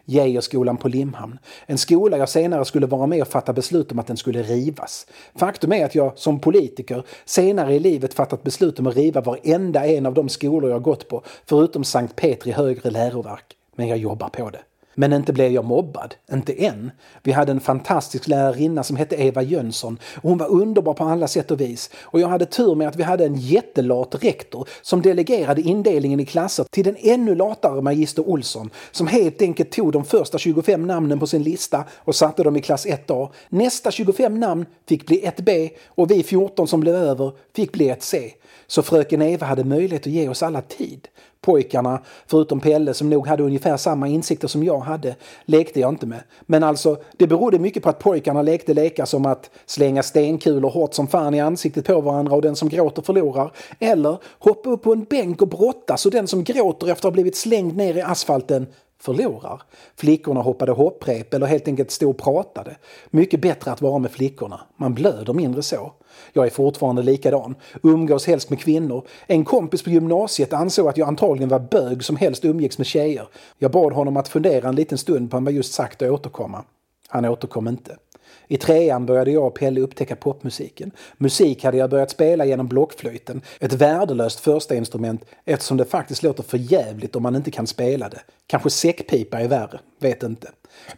Geijerskolan 0.06 0.78
på 0.78 0.88
Limhamn. 0.88 1.40
En 1.66 1.78
skola 1.78 2.18
jag 2.18 2.30
senare 2.30 2.66
skulle 2.66 2.88
vara 2.88 3.08
med 3.08 3.22
och 3.22 3.28
fatta 3.28 3.54
beslut 3.54 3.92
om 3.92 4.00
att 4.00 4.08
den 4.08 4.18
skulle 4.18 4.44
rivas. 4.44 5.08
Faktum 5.36 5.74
är 5.74 5.86
att 5.86 5.96
jag 5.96 6.18
som 6.18 6.40
politiker 6.40 7.04
senare 7.26 7.76
i 7.76 7.80
livet 7.80 8.14
fattat 8.14 8.44
beslut 8.44 8.80
om 8.80 8.88
att 8.88 8.96
riva 8.96 9.22
varenda 9.22 9.86
en 9.86 10.06
av 10.06 10.14
de 10.14 10.30
skolor 10.30 10.70
jag 10.72 10.82
gått 10.82 11.08
på, 11.08 11.24
förutom 11.46 11.84
Sankt 11.84 12.16
Petri 12.16 12.52
högre 12.52 12.90
läroverk 12.90 13.58
men 13.82 13.88
jag 13.88 13.98
jobbar 13.98 14.30
på 14.30 14.50
det. 14.50 14.60
Men 14.96 15.14
inte 15.14 15.34
blev 15.34 15.52
jag 15.52 15.66
mobbad, 15.66 16.16
inte 16.32 16.54
än. 16.54 16.92
Vi 17.24 17.32
hade 17.32 17.52
en 17.52 17.60
fantastisk 17.60 18.28
lärarinna 18.28 18.84
som 18.84 18.96
hette 18.96 19.16
Eva 19.16 19.42
Jönsson 19.42 20.00
och 20.16 20.30
hon 20.30 20.38
var 20.38 20.48
underbar 20.52 20.94
på 20.94 21.04
alla 21.04 21.28
sätt 21.28 21.52
och 21.52 21.62
vis. 21.62 21.90
Och 22.02 22.20
jag 22.20 22.28
hade 22.28 22.46
tur 22.46 22.76
med 22.76 22.88
att 22.88 22.96
vi 22.96 23.04
hade 23.04 23.26
en 23.26 23.36
jättelat 23.36 24.24
rektor 24.24 24.68
som 24.82 25.02
delegerade 25.02 25.62
indelningen 25.62 26.20
i 26.20 26.26
klasser 26.26 26.66
till 26.72 26.84
den 26.84 26.96
ännu 27.00 27.36
latare 27.36 27.82
magister 27.82 28.30
Olsson 28.30 28.70
som 28.92 29.08
helt 29.08 29.42
enkelt 29.42 29.72
tog 29.72 29.92
de 29.92 30.06
första 30.06 30.38
25 30.38 30.88
namnen 30.88 31.20
på 31.20 31.28
sin 31.28 31.44
lista 31.44 31.84
och 31.98 32.16
satte 32.16 32.44
dem 32.44 32.56
i 32.56 32.62
klass 32.62 32.86
1A. 32.86 33.30
Nästa 33.50 33.92
25 33.92 34.40
namn 34.40 34.66
fick 34.88 35.08
bli 35.08 35.22
1B 35.22 35.70
och 35.88 36.12
vi 36.12 36.24
14 36.24 36.68
som 36.68 36.80
blev 36.80 36.96
över 36.96 37.32
fick 37.56 37.72
bli 37.72 37.92
1C. 37.92 38.32
Så 38.72 38.82
fröken 38.82 39.22
Eva 39.22 39.46
hade 39.46 39.64
möjlighet 39.64 40.02
att 40.02 40.14
ge 40.14 40.30
oss 40.30 40.44
alla 40.44 40.62
tid. 40.62 41.08
Pojkarna, 41.42 42.00
förutom 42.28 42.60
Pelle 42.60 42.94
som 42.94 43.10
nog 43.10 43.28
hade 43.28 43.44
ungefär 43.44 43.78
samma 43.78 44.08
insikter 44.08 44.48
som 44.48 44.64
jag 44.64 44.80
hade, 44.80 45.16
lekte 45.46 45.80
jag 45.80 45.90
inte 45.90 46.06
med. 46.06 46.24
Men 46.42 46.64
alltså, 46.64 46.98
det 47.18 47.28
berodde 47.28 47.60
mycket 47.60 47.84
på 47.84 47.90
att 47.90 48.00
pojkarna 48.00 48.42
lekte 48.42 48.74
lekar 48.74 49.06
som 49.06 49.26
att 49.26 49.50
slänga 49.66 50.04
stenkulor 50.04 50.70
hårt 50.70 50.94
som 50.94 51.08
fan 51.08 51.34
i 51.34 51.40
ansiktet 51.40 51.86
på 51.86 52.02
varandra 52.02 52.36
och 52.36 52.42
den 52.42 52.56
som 52.56 52.70
gråter 52.70 53.02
förlorar. 53.02 53.52
Eller 53.80 54.18
hoppa 54.40 54.70
upp 54.70 54.82
på 54.82 54.94
en 54.94 55.04
bänk 55.04 55.42
och 55.42 55.48
brottas 55.48 56.06
och 56.06 56.12
den 56.12 56.28
som 56.28 56.44
gråter 56.44 56.88
efter 56.88 56.92
att 56.92 57.04
ha 57.04 57.12
blivit 57.12 57.36
slängd 57.36 57.78
ner 57.78 57.98
i 57.98 58.02
asfalten 58.02 58.68
förlorar. 59.00 59.62
Flickorna 59.96 60.42
hoppade 60.42 60.72
hopprep 60.72 61.34
eller 61.34 61.46
helt 61.46 61.68
enkelt 61.68 61.92
stod 61.92 62.10
och 62.10 62.18
pratade. 62.18 62.76
Mycket 63.10 63.42
bättre 63.42 63.72
att 63.72 63.82
vara 63.82 64.00
med 64.00 64.12
flickorna. 64.12 64.62
Man 64.78 64.94
blöder 64.94 65.34
mindre 65.34 65.62
så. 65.62 65.92
Jag 66.34 66.46
är 66.46 66.50
fortfarande 66.50 67.04
likadan. 67.04 67.56
Umgås 67.84 68.28
helst 68.28 68.50
med 68.50 68.60
kvinnor. 68.60 69.08
En 69.28 69.46
kompis 69.46 69.84
på 69.84 69.90
gymnasiet 69.90 70.54
ansåg 70.54 70.88
att 70.88 70.98
jag 70.98 71.08
antagligen 71.08 71.50
var 71.50 71.60
bög 71.60 72.04
som 72.04 72.16
helst 72.16 72.46
umgicks 72.46 72.78
med 72.78 72.88
tjejer. 72.88 73.28
Jag 73.58 73.72
bad 73.72 73.94
honom 73.94 74.18
att 74.18 74.28
fundera 74.28 74.70
en 74.70 74.76
liten 74.76 74.98
stund 74.98 75.32
på 75.32 75.38
vad 75.38 75.48
jag 75.48 75.54
just 75.54 75.74
sagt 75.74 76.02
och 76.02 76.14
återkomma. 76.14 76.64
Han 77.08 77.26
återkom 77.26 77.68
inte. 77.68 77.98
I 78.48 78.58
trean 78.58 79.06
började 79.06 79.32
jag 79.32 79.48
och 79.48 79.54
Pelle 79.54 79.82
upptäcka 79.82 80.16
popmusiken. 80.16 80.92
Musik 81.18 81.64
hade 81.64 81.78
jag 81.78 81.90
börjat 81.90 82.12
spela 82.12 82.46
genom 82.46 82.68
blockflöjten. 82.68 83.42
Ett 83.60 83.74
värdelöst 83.74 84.40
första 84.40 84.76
instrument 84.76 85.26
eftersom 85.46 85.78
det 85.78 85.86
faktiskt 85.86 86.24
låter 86.24 86.44
för 86.44 86.58
jävligt 86.58 87.16
om 87.16 87.24
man 87.24 87.36
inte 87.36 87.52
kan 87.52 87.68
spela 87.68 88.10
det. 88.10 88.22
Kanske 88.52 88.70
säckpipa 88.70 89.40
är 89.40 89.48
värre, 89.48 89.80
vet 90.00 90.24
inte. 90.24 90.52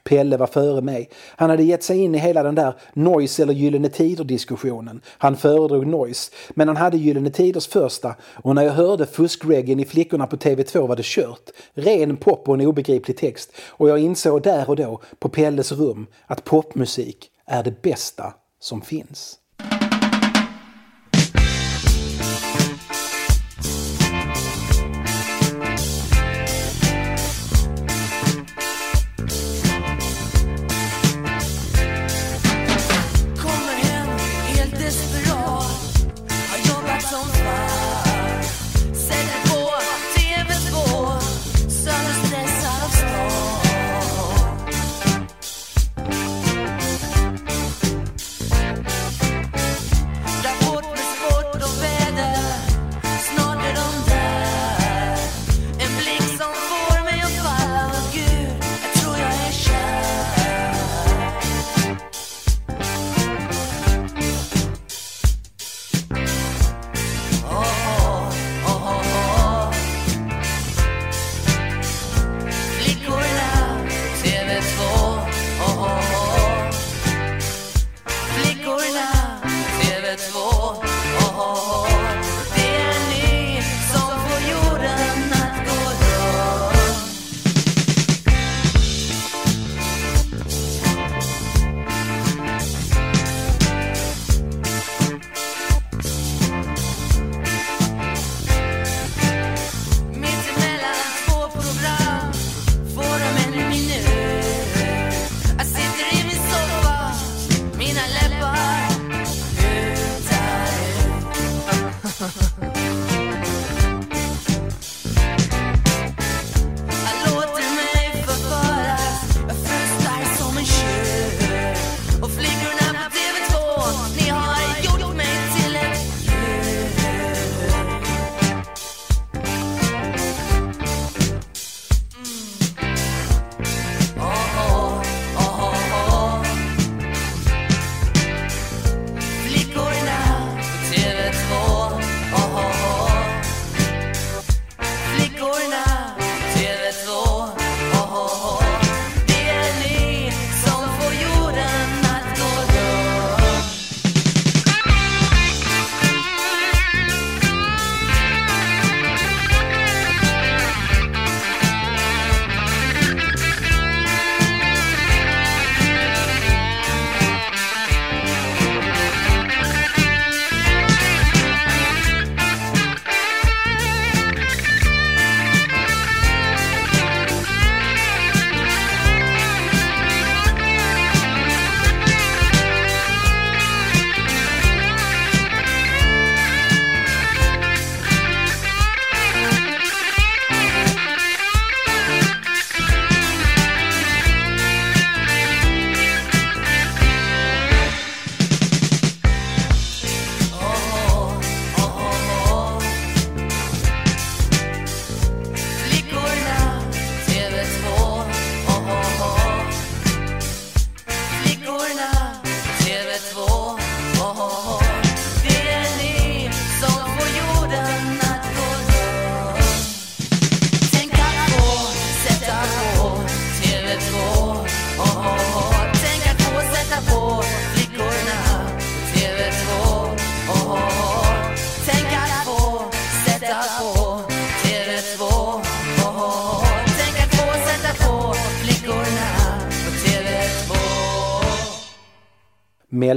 Pelle 0.03 0.37
var 0.37 0.47
före 0.47 0.81
mig. 0.81 1.09
Han 1.35 1.49
hade 1.49 1.63
gett 1.63 1.83
sig 1.83 1.97
in 1.97 2.15
i 2.15 2.17
hela 2.17 2.43
den 2.43 2.55
där 2.55 2.73
Noise 2.93 3.43
eller 3.43 3.53
Gyllene 3.53 3.89
Tider-diskussionen. 3.89 5.01
Han 5.07 5.37
föredrog 5.37 5.87
Noise, 5.87 6.31
men 6.49 6.67
han 6.67 6.77
hade 6.77 6.97
Gyllene 6.97 7.29
Tiders 7.29 7.67
första 7.67 8.15
och 8.21 8.55
när 8.55 8.63
jag 8.63 8.73
hörde 8.73 9.05
fuskreggen 9.05 9.79
i 9.79 9.85
Flickorna 9.85 10.27
på 10.27 10.35
TV2 10.35 10.87
var 10.87 10.95
det 10.95 11.05
kört. 11.05 11.49
Ren 11.73 12.17
pop 12.17 12.49
och 12.49 12.55
en 12.55 12.67
obegriplig 12.67 13.17
text 13.17 13.51
och 13.69 13.89
jag 13.89 13.99
insåg 13.99 14.41
där 14.41 14.69
och 14.69 14.75
då 14.75 15.01
på 15.19 15.29
Pelles 15.29 15.71
rum 15.71 16.07
att 16.27 16.43
popmusik 16.43 17.29
är 17.45 17.63
det 17.63 17.81
bästa 17.81 18.33
som 18.59 18.81
finns. 18.81 19.39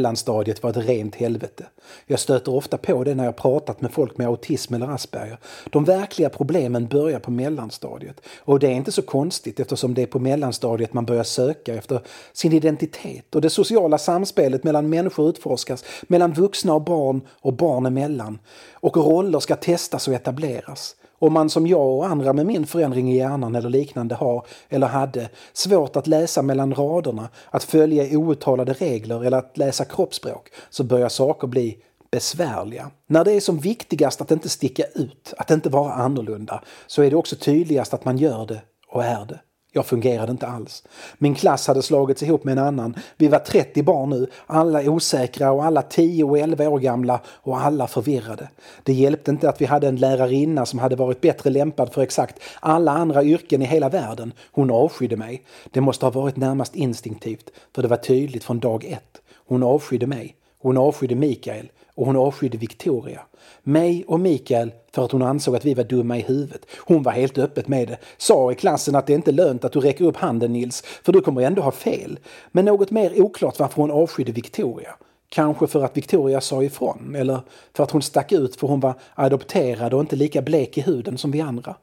Mellanstadiet 0.06 0.62
var 0.62 0.70
ett 0.70 0.76
rent 0.76 1.14
helvete. 1.14 1.66
Jag 2.06 2.20
stöter 2.20 2.54
ofta 2.54 2.78
på 2.78 3.04
det 3.04 3.14
när 3.14 3.24
jag 3.24 3.36
pratat 3.36 3.80
med 3.80 3.92
folk 3.92 4.18
med 4.18 4.26
autism 4.26 4.74
eller 4.74 4.86
Asperger. 4.86 5.38
De 5.70 5.84
verkliga 5.84 6.28
problemen 6.28 6.86
börjar 6.86 7.18
på 7.18 7.30
mellanstadiet. 7.30 8.20
Och 8.38 8.58
det 8.58 8.66
är 8.66 8.72
inte 8.72 8.92
så 8.92 9.02
konstigt 9.02 9.60
eftersom 9.60 9.94
det 9.94 10.02
är 10.02 10.06
på 10.06 10.18
mellanstadiet 10.18 10.92
man 10.94 11.04
börjar 11.04 11.24
söka 11.24 11.74
efter 11.74 12.00
sin 12.32 12.52
identitet 12.52 13.34
och 13.34 13.40
det 13.40 13.50
sociala 13.50 13.98
samspelet 13.98 14.64
mellan 14.64 14.88
människor 14.88 15.28
utforskas, 15.28 15.84
mellan 16.08 16.32
vuxna 16.32 16.74
och 16.74 16.84
barn 16.84 17.20
och 17.42 17.52
barn 17.52 17.86
emellan. 17.86 18.38
Och 18.72 18.96
roller 18.96 19.40
ska 19.40 19.56
testas 19.56 20.08
och 20.08 20.14
etableras. 20.14 20.96
Om 21.18 21.32
man 21.32 21.50
som 21.50 21.66
jag 21.66 21.88
och 21.88 22.06
andra 22.06 22.32
med 22.32 22.46
min 22.46 22.66
förändring 22.66 23.12
i 23.12 23.16
hjärnan 23.16 23.54
eller 23.54 23.70
liknande 23.70 24.14
har, 24.14 24.46
eller 24.68 24.86
hade, 24.86 25.28
svårt 25.52 25.96
att 25.96 26.06
läsa 26.06 26.42
mellan 26.42 26.74
raderna, 26.74 27.28
att 27.50 27.64
följa 27.64 28.18
outtalade 28.18 28.72
regler 28.72 29.24
eller 29.24 29.38
att 29.38 29.58
läsa 29.58 29.84
kroppsspråk, 29.84 30.48
så 30.70 30.84
börjar 30.84 31.08
saker 31.08 31.46
bli 31.46 31.78
besvärliga. 32.10 32.90
När 33.06 33.24
det 33.24 33.32
är 33.32 33.40
som 33.40 33.58
viktigast 33.58 34.20
att 34.20 34.30
inte 34.30 34.48
sticka 34.48 34.84
ut, 34.94 35.34
att 35.38 35.50
inte 35.50 35.68
vara 35.68 35.92
annorlunda, 35.92 36.62
så 36.86 37.02
är 37.02 37.10
det 37.10 37.16
också 37.16 37.36
tydligast 37.36 37.94
att 37.94 38.04
man 38.04 38.18
gör 38.18 38.46
det 38.46 38.62
och 38.88 39.04
är 39.04 39.24
det. 39.24 39.40
Jag 39.76 39.86
fungerade 39.86 40.32
inte 40.32 40.46
alls. 40.46 40.82
Min 41.18 41.34
klass 41.34 41.66
hade 41.66 41.82
slagits 41.82 42.22
ihop 42.22 42.44
med 42.44 42.52
en 42.52 42.64
annan. 42.64 42.96
Vi 43.16 43.28
var 43.28 43.38
30 43.38 43.82
barn 43.82 44.10
nu, 44.10 44.26
alla 44.46 44.90
osäkra 44.90 45.52
och 45.52 45.64
alla 45.64 45.82
10 45.82 46.24
och 46.24 46.38
11 46.38 46.68
år 46.68 46.78
gamla 46.78 47.20
och 47.26 47.60
alla 47.60 47.86
förvirrade. 47.86 48.48
Det 48.82 48.92
hjälpte 48.92 49.30
inte 49.30 49.48
att 49.48 49.60
vi 49.60 49.64
hade 49.64 49.88
en 49.88 49.96
lärarinna 49.96 50.66
som 50.66 50.78
hade 50.78 50.96
varit 50.96 51.20
bättre 51.20 51.50
lämpad 51.50 51.92
för 51.92 52.02
exakt 52.02 52.40
alla 52.60 52.92
andra 52.92 53.24
yrken 53.24 53.62
i 53.62 53.64
hela 53.64 53.88
världen. 53.88 54.32
Hon 54.52 54.70
avskydde 54.70 55.16
mig. 55.16 55.42
Det 55.70 55.80
måste 55.80 56.06
ha 56.06 56.10
varit 56.10 56.36
närmast 56.36 56.74
instinktivt, 56.74 57.50
för 57.74 57.82
det 57.82 57.88
var 57.88 57.96
tydligt 57.96 58.44
från 58.44 58.58
dag 58.58 58.84
ett. 58.84 59.20
Hon 59.46 59.62
avskydde 59.62 60.06
mig. 60.06 60.36
Hon 60.58 60.78
avskydde 60.78 61.14
Mikael 61.14 61.68
och 61.96 62.06
hon 62.06 62.16
avskydde 62.16 62.58
Victoria. 62.58 63.20
Mig 63.62 64.04
och 64.06 64.20
Mikael 64.20 64.72
för 64.92 65.04
att 65.04 65.12
hon 65.12 65.22
ansåg 65.22 65.56
att 65.56 65.64
vi 65.64 65.74
var 65.74 65.84
dumma 65.84 66.18
i 66.18 66.20
huvudet. 66.20 66.66
Hon 66.78 67.02
var 67.02 67.12
helt 67.12 67.38
öppet 67.38 67.68
med 67.68 67.88
det. 67.88 67.98
Sa 68.16 68.52
i 68.52 68.54
klassen 68.54 68.94
att 68.94 69.06
det 69.06 69.12
inte 69.12 69.30
är 69.30 69.32
lönt 69.32 69.64
att 69.64 69.72
du 69.72 69.80
räcker 69.80 70.04
upp 70.04 70.16
handen 70.16 70.52
Nils, 70.52 70.82
för 71.02 71.12
du 71.12 71.20
kommer 71.20 71.42
ändå 71.42 71.62
ha 71.62 71.72
fel. 71.72 72.18
Men 72.52 72.64
något 72.64 72.90
mer 72.90 73.22
oklart 73.22 73.58
varför 73.58 73.82
hon 73.82 73.90
avskydde 73.90 74.32
Victoria. 74.32 74.96
Kanske 75.28 75.66
för 75.66 75.84
att 75.84 75.96
Victoria 75.96 76.40
sa 76.40 76.62
ifrån, 76.62 77.14
eller 77.18 77.40
för 77.74 77.84
att 77.84 77.90
hon 77.90 78.02
stack 78.02 78.32
ut 78.32 78.56
för 78.56 78.66
hon 78.66 78.80
var 78.80 78.94
adopterad 79.14 79.94
och 79.94 80.00
inte 80.00 80.16
lika 80.16 80.42
blek 80.42 80.78
i 80.78 80.80
huden 80.80 81.18
som 81.18 81.30
vi 81.30 81.40
andra. 81.40 81.76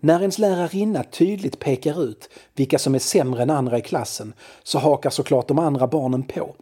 När 0.00 0.20
ens 0.20 0.38
lärarinna 0.38 1.02
tydligt 1.02 1.58
pekar 1.58 2.04
ut 2.04 2.28
vilka 2.54 2.78
som 2.78 2.94
är 2.94 2.98
sämre 2.98 3.42
än 3.42 3.50
andra 3.50 3.78
i 3.78 3.82
klassen 3.82 4.32
så 4.62 4.78
hakar 4.78 5.10
såklart 5.10 5.48
de 5.48 5.58
andra 5.58 5.86
barnen 5.86 6.22
på. 6.22 6.54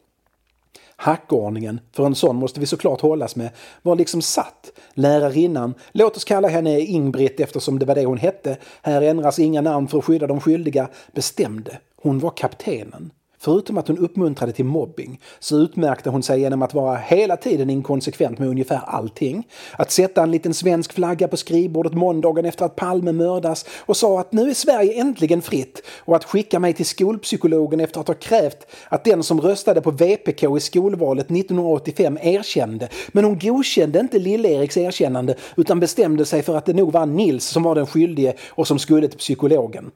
Hackordningen, 0.96 1.80
för 1.92 2.06
en 2.06 2.14
sån 2.14 2.36
måste 2.36 2.60
vi 2.60 2.66
såklart 2.66 3.00
hållas 3.00 3.36
med, 3.36 3.50
var 3.82 3.96
liksom 3.96 4.22
satt. 4.22 4.72
Lärarinnan, 4.94 5.74
låt 5.92 6.16
oss 6.16 6.24
kalla 6.24 6.48
henne 6.48 6.80
Ingbritt 6.80 7.40
eftersom 7.40 7.78
det 7.78 7.86
var 7.86 7.94
det 7.94 8.04
hon 8.04 8.18
hette, 8.18 8.56
här 8.82 9.02
ändras 9.02 9.38
inga 9.38 9.60
namn 9.60 9.88
för 9.88 9.98
att 9.98 10.04
skydda 10.04 10.26
de 10.26 10.40
skyldiga, 10.40 10.88
bestämde. 11.12 11.78
Hon 11.96 12.18
var 12.18 12.30
kaptenen. 12.30 13.10
Förutom 13.38 13.78
att 13.78 13.88
hon 13.88 13.98
uppmuntrade 13.98 14.52
till 14.52 14.64
mobbing 14.64 15.20
så 15.38 15.56
utmärkte 15.56 16.10
hon 16.10 16.22
sig 16.22 16.40
genom 16.40 16.62
att 16.62 16.74
vara 16.74 16.96
hela 16.96 17.36
tiden 17.36 17.70
inkonsekvent 17.70 18.38
med 18.38 18.48
ungefär 18.48 18.80
allting. 18.86 19.48
Att 19.76 19.90
sätta 19.90 20.22
en 20.22 20.30
liten 20.30 20.54
svensk 20.54 20.92
flagga 20.92 21.28
på 21.28 21.36
skrivbordet 21.36 21.94
måndagen 21.94 22.44
efter 22.44 22.64
att 22.64 22.76
Palme 22.76 23.12
mördas 23.12 23.64
och 23.78 23.96
sa 23.96 24.20
att 24.20 24.32
nu 24.32 24.50
är 24.50 24.54
Sverige 24.54 25.00
äntligen 25.00 25.42
fritt 25.42 25.82
och 25.98 26.16
att 26.16 26.24
skicka 26.24 26.58
mig 26.58 26.72
till 26.72 26.86
skolpsykologen 26.86 27.80
efter 27.80 28.00
att 28.00 28.08
ha 28.08 28.14
krävt 28.14 28.66
att 28.88 29.04
den 29.04 29.22
som 29.22 29.40
röstade 29.40 29.80
på 29.80 29.90
VPK 29.90 30.56
i 30.56 30.60
skolvalet 30.60 31.30
1985 31.30 32.18
erkände. 32.22 32.88
Men 33.08 33.24
hon 33.24 33.38
godkände 33.38 34.00
inte 34.00 34.18
Lill-Eriks 34.18 34.78
erkännande 34.78 35.34
utan 35.56 35.80
bestämde 35.80 36.24
sig 36.24 36.42
för 36.42 36.56
att 36.56 36.66
det 36.66 36.72
nog 36.72 36.92
var 36.92 37.06
Nils 37.06 37.44
som 37.44 37.62
var 37.62 37.74
den 37.74 37.86
skyldige 37.86 38.34
och 38.48 38.66
som 38.66 38.78
skulle 38.78 39.08
till 39.08 39.18
psykologen. 39.18 39.90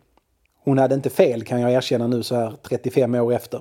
Hon 0.64 0.78
hade 0.78 0.94
inte 0.94 1.10
fel 1.10 1.44
kan 1.44 1.60
jag 1.60 1.72
erkänna 1.72 2.06
nu 2.06 2.22
så 2.22 2.34
här 2.34 2.52
35 2.62 3.14
år 3.14 3.32
efter. 3.32 3.60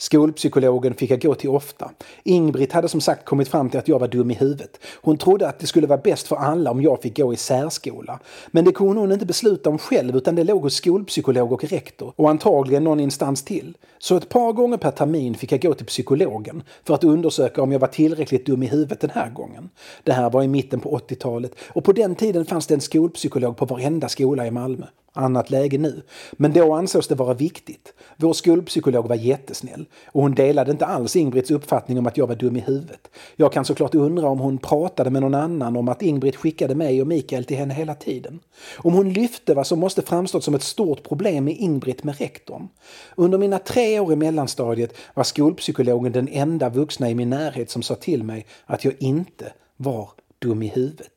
Skolpsykologen 0.00 0.94
fick 0.94 1.10
jag 1.10 1.20
gå 1.20 1.34
till 1.34 1.50
ofta. 1.50 1.90
Ingbritt 2.24 2.72
hade 2.72 2.88
som 2.88 3.00
sagt 3.00 3.24
kommit 3.24 3.48
fram 3.48 3.70
till 3.70 3.78
att 3.78 3.88
jag 3.88 3.98
var 3.98 4.08
dum 4.08 4.30
i 4.30 4.34
huvudet. 4.34 4.80
Hon 5.02 5.18
trodde 5.18 5.48
att 5.48 5.58
det 5.58 5.66
skulle 5.66 5.86
vara 5.86 6.00
bäst 6.00 6.28
för 6.28 6.36
alla 6.36 6.70
om 6.70 6.82
jag 6.82 7.02
fick 7.02 7.16
gå 7.16 7.32
i 7.32 7.36
särskola. 7.36 8.20
Men 8.50 8.64
det 8.64 8.72
kunde 8.72 9.00
hon 9.00 9.12
inte 9.12 9.26
besluta 9.26 9.70
om 9.70 9.78
själv 9.78 10.16
utan 10.16 10.34
det 10.34 10.44
låg 10.44 10.62
hos 10.62 10.74
skolpsykolog 10.74 11.52
och 11.52 11.64
rektor 11.64 12.12
och 12.16 12.30
antagligen 12.30 12.84
någon 12.84 13.00
instans 13.00 13.44
till. 13.44 13.76
Så 13.98 14.16
ett 14.16 14.28
par 14.28 14.52
gånger 14.52 14.76
per 14.76 14.90
termin 14.90 15.34
fick 15.34 15.52
jag 15.52 15.60
gå 15.60 15.74
till 15.74 15.86
psykologen 15.86 16.62
för 16.84 16.94
att 16.94 17.04
undersöka 17.04 17.62
om 17.62 17.72
jag 17.72 17.78
var 17.78 17.88
tillräckligt 17.88 18.46
dum 18.46 18.62
i 18.62 18.66
huvudet 18.66 19.00
den 19.00 19.10
här 19.10 19.30
gången. 19.30 19.68
Det 20.02 20.12
här 20.12 20.30
var 20.30 20.42
i 20.42 20.48
mitten 20.48 20.80
på 20.80 20.98
80-talet 20.98 21.52
och 21.68 21.84
på 21.84 21.92
den 21.92 22.14
tiden 22.14 22.46
fanns 22.46 22.66
det 22.66 22.74
en 22.74 22.80
skolpsykolog 22.80 23.56
på 23.56 23.64
varenda 23.64 24.08
skola 24.08 24.46
i 24.46 24.50
Malmö 24.50 24.86
annat 25.12 25.50
läge 25.50 25.78
nu. 25.78 26.02
Men 26.32 26.52
då 26.52 26.74
ansågs 26.74 27.08
det 27.08 27.14
vara 27.14 27.34
viktigt. 27.34 27.94
Vår 28.16 28.32
skolpsykolog 28.32 29.08
var 29.08 29.16
jättesnäll 29.16 29.86
och 30.06 30.22
hon 30.22 30.34
delade 30.34 30.70
inte 30.70 30.86
alls 30.86 31.16
Ingbrids 31.16 31.50
uppfattning 31.50 31.98
om 31.98 32.06
att 32.06 32.16
jag 32.16 32.26
var 32.26 32.34
dum 32.34 32.56
i 32.56 32.60
huvudet. 32.60 33.08
Jag 33.36 33.52
kan 33.52 33.64
såklart 33.64 33.94
undra 33.94 34.28
om 34.28 34.38
hon 34.38 34.58
pratade 34.58 35.10
med 35.10 35.22
någon 35.22 35.34
annan 35.34 35.76
om 35.76 35.88
att 35.88 36.02
Ingrid 36.02 36.36
skickade 36.36 36.74
mig 36.74 37.00
och 37.00 37.06
Mikael 37.06 37.44
till 37.44 37.56
henne 37.56 37.74
hela 37.74 37.94
tiden. 37.94 38.40
Om 38.76 38.94
hon 38.94 39.12
lyfte 39.12 39.54
vad 39.54 39.66
som 39.66 39.78
måste 39.78 40.02
framstått 40.02 40.44
som 40.44 40.54
ett 40.54 40.62
stort 40.62 41.02
problem 41.02 41.44
med 41.44 41.56
Ingrid 41.58 42.04
med 42.04 42.18
rektorn. 42.18 42.68
Under 43.16 43.38
mina 43.38 43.58
tre 43.58 44.00
år 44.00 44.12
i 44.12 44.16
mellanstadiet 44.16 44.94
var 45.14 45.24
skolpsykologen 45.24 46.12
den 46.12 46.28
enda 46.28 46.68
vuxna 46.68 47.10
i 47.10 47.14
min 47.14 47.30
närhet 47.30 47.70
som 47.70 47.82
sa 47.82 47.94
till 47.94 48.22
mig 48.22 48.46
att 48.66 48.84
jag 48.84 48.94
inte 48.98 49.52
var 49.76 50.08
dum 50.38 50.62
i 50.62 50.68
huvudet. 50.68 51.12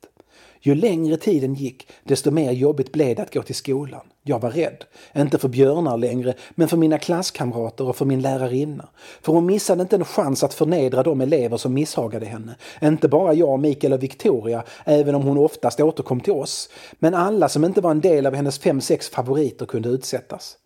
Ju 0.63 0.75
längre 0.75 1.17
tiden 1.17 1.53
gick, 1.53 1.87
desto 2.03 2.31
mer 2.31 2.51
jobbigt 2.51 2.91
blev 2.91 3.15
det 3.15 3.21
att 3.21 3.33
gå 3.33 3.41
till 3.41 3.55
skolan. 3.55 4.01
Jag 4.23 4.39
var 4.39 4.51
rädd. 4.51 4.83
Inte 5.15 5.37
för 5.37 5.47
björnar 5.47 5.97
längre, 5.97 6.33
men 6.51 6.67
för 6.67 6.77
mina 6.77 6.97
klasskamrater 6.97 7.87
och 7.87 7.95
för 7.95 8.05
min 8.05 8.21
lärarinna. 8.21 8.89
För 9.21 9.33
hon 9.33 9.45
missade 9.45 9.81
inte 9.81 9.95
en 9.95 10.05
chans 10.05 10.43
att 10.43 10.53
förnedra 10.53 11.03
de 11.03 11.21
elever 11.21 11.57
som 11.57 11.73
misshagade 11.73 12.25
henne. 12.25 12.55
Inte 12.81 13.07
bara 13.07 13.33
jag, 13.33 13.59
Mikael 13.59 13.93
och 13.93 14.03
Victoria, 14.03 14.63
även 14.85 15.15
om 15.15 15.23
hon 15.23 15.37
oftast 15.37 15.79
återkom 15.79 16.19
till 16.19 16.33
oss. 16.33 16.69
Men 16.99 17.13
alla 17.13 17.49
som 17.49 17.65
inte 17.65 17.81
var 17.81 17.91
en 17.91 18.01
del 18.01 18.25
av 18.25 18.35
hennes 18.35 18.59
fem, 18.59 18.81
sex 18.81 19.09
favoriter 19.09 19.65
kunde 19.65 19.89
utsättas. 19.89 20.57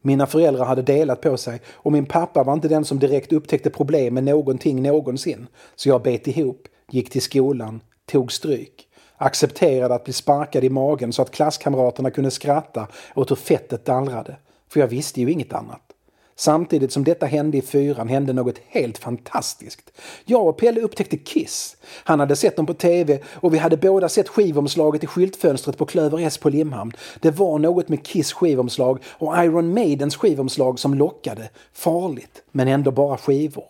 Mina 0.00 0.26
föräldrar 0.26 0.64
hade 0.64 0.82
delat 0.82 1.20
på 1.20 1.36
sig 1.36 1.60
och 1.68 1.92
min 1.92 2.06
pappa 2.06 2.44
var 2.44 2.52
inte 2.52 2.68
den 2.68 2.84
som 2.84 2.98
direkt 2.98 3.32
upptäckte 3.32 3.70
problem 3.70 4.14
med 4.14 4.24
någonting 4.24 4.82
någonsin. 4.82 5.46
Så 5.76 5.88
jag 5.88 6.02
bet 6.02 6.26
ihop, 6.26 6.68
gick 6.90 7.10
till 7.10 7.22
skolan, 7.22 7.80
tog 8.06 8.32
stryk 8.32 8.88
accepterade 9.22 9.94
att 9.94 10.04
bli 10.04 10.12
sparkad 10.12 10.64
i 10.64 10.68
magen 10.68 11.12
så 11.12 11.22
att 11.22 11.30
klasskamraterna 11.30 12.10
kunde 12.10 12.30
skratta 12.30 12.88
åt 13.14 13.30
hur 13.30 13.36
fettet 13.36 13.84
dallrade. 13.84 14.36
För 14.68 14.80
jag 14.80 14.86
visste 14.86 15.20
ju 15.20 15.30
inget 15.30 15.52
annat. 15.52 15.91
Samtidigt 16.36 16.92
som 16.92 17.04
detta 17.04 17.26
hände 17.26 17.58
i 17.58 17.62
fyran 17.62 18.08
hände 18.08 18.32
något 18.32 18.58
helt 18.68 18.98
fantastiskt. 18.98 19.92
Jag 20.24 20.46
och 20.46 20.56
Pelle 20.56 20.80
upptäckte 20.80 21.16
Kiss. 21.16 21.76
Han 22.04 22.20
hade 22.20 22.36
sett 22.36 22.56
dem 22.56 22.66
på 22.66 22.74
TV 22.74 23.18
och 23.26 23.54
vi 23.54 23.58
hade 23.58 23.76
båda 23.76 24.08
sett 24.08 24.28
skivomslaget 24.28 25.04
i 25.04 25.06
skyltfönstret 25.06 25.78
på 25.78 25.86
Klöver 25.86 26.18
S 26.18 26.38
på 26.38 26.48
Limhamn. 26.48 26.92
Det 27.20 27.30
var 27.30 27.58
något 27.58 27.88
med 27.88 28.06
Kiss 28.06 28.32
skivomslag 28.32 28.98
och 29.06 29.44
Iron 29.44 29.74
Maidens 29.74 30.16
skivomslag 30.16 30.78
som 30.78 30.94
lockade. 30.94 31.50
Farligt, 31.72 32.42
men 32.50 32.68
ändå 32.68 32.90
bara 32.90 33.16
skivor. 33.16 33.64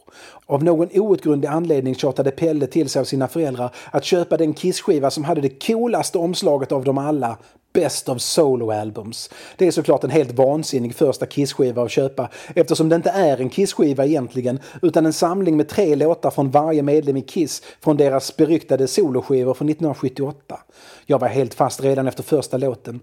Av 0.46 0.64
någon 0.64 0.88
outgrundlig 0.94 1.48
anledning 1.48 1.94
tjatade 1.94 2.30
Pelle 2.30 2.66
till 2.66 2.88
sig 2.88 3.00
av 3.00 3.04
sina 3.04 3.28
föräldrar 3.28 3.74
att 3.90 4.04
köpa 4.04 4.36
den 4.36 4.54
Kiss-skiva 4.54 5.10
som 5.10 5.24
hade 5.24 5.40
det 5.40 5.66
coolaste 5.66 6.18
omslaget 6.18 6.72
av 6.72 6.84
dem 6.84 6.98
alla, 6.98 7.36
Best 7.72 8.08
of 8.08 8.20
Solo 8.20 8.70
Albums. 8.70 9.30
Det 9.56 9.66
är 9.66 9.70
såklart 9.70 10.04
en 10.04 10.10
helt 10.10 10.32
vansinnig 10.32 10.94
första 10.94 11.26
Kiss-skiva 11.26 11.82
att 11.82 11.90
köpa 11.90 12.28
eftersom 12.54 12.88
det 12.88 12.96
inte 12.96 13.10
är 13.10 13.40
en 13.40 13.50
Kiss-skiva 13.50 14.06
egentligen 14.06 14.60
utan 14.82 15.06
en 15.06 15.12
samling 15.12 15.56
med 15.56 15.68
tre 15.68 15.94
låtar 15.94 16.30
från 16.30 16.50
varje 16.50 16.82
medlem 16.82 17.16
i 17.16 17.22
Kiss 17.22 17.62
från 17.80 17.96
deras 17.96 18.36
beryktade 18.36 18.88
soloskivor 18.88 19.54
från 19.54 19.68
1978. 19.68 20.60
Jag 21.06 21.18
var 21.18 21.28
helt 21.28 21.54
fast 21.54 21.82
redan 21.82 22.08
efter 22.08 22.22
första 22.22 22.56
låten. 22.56 23.00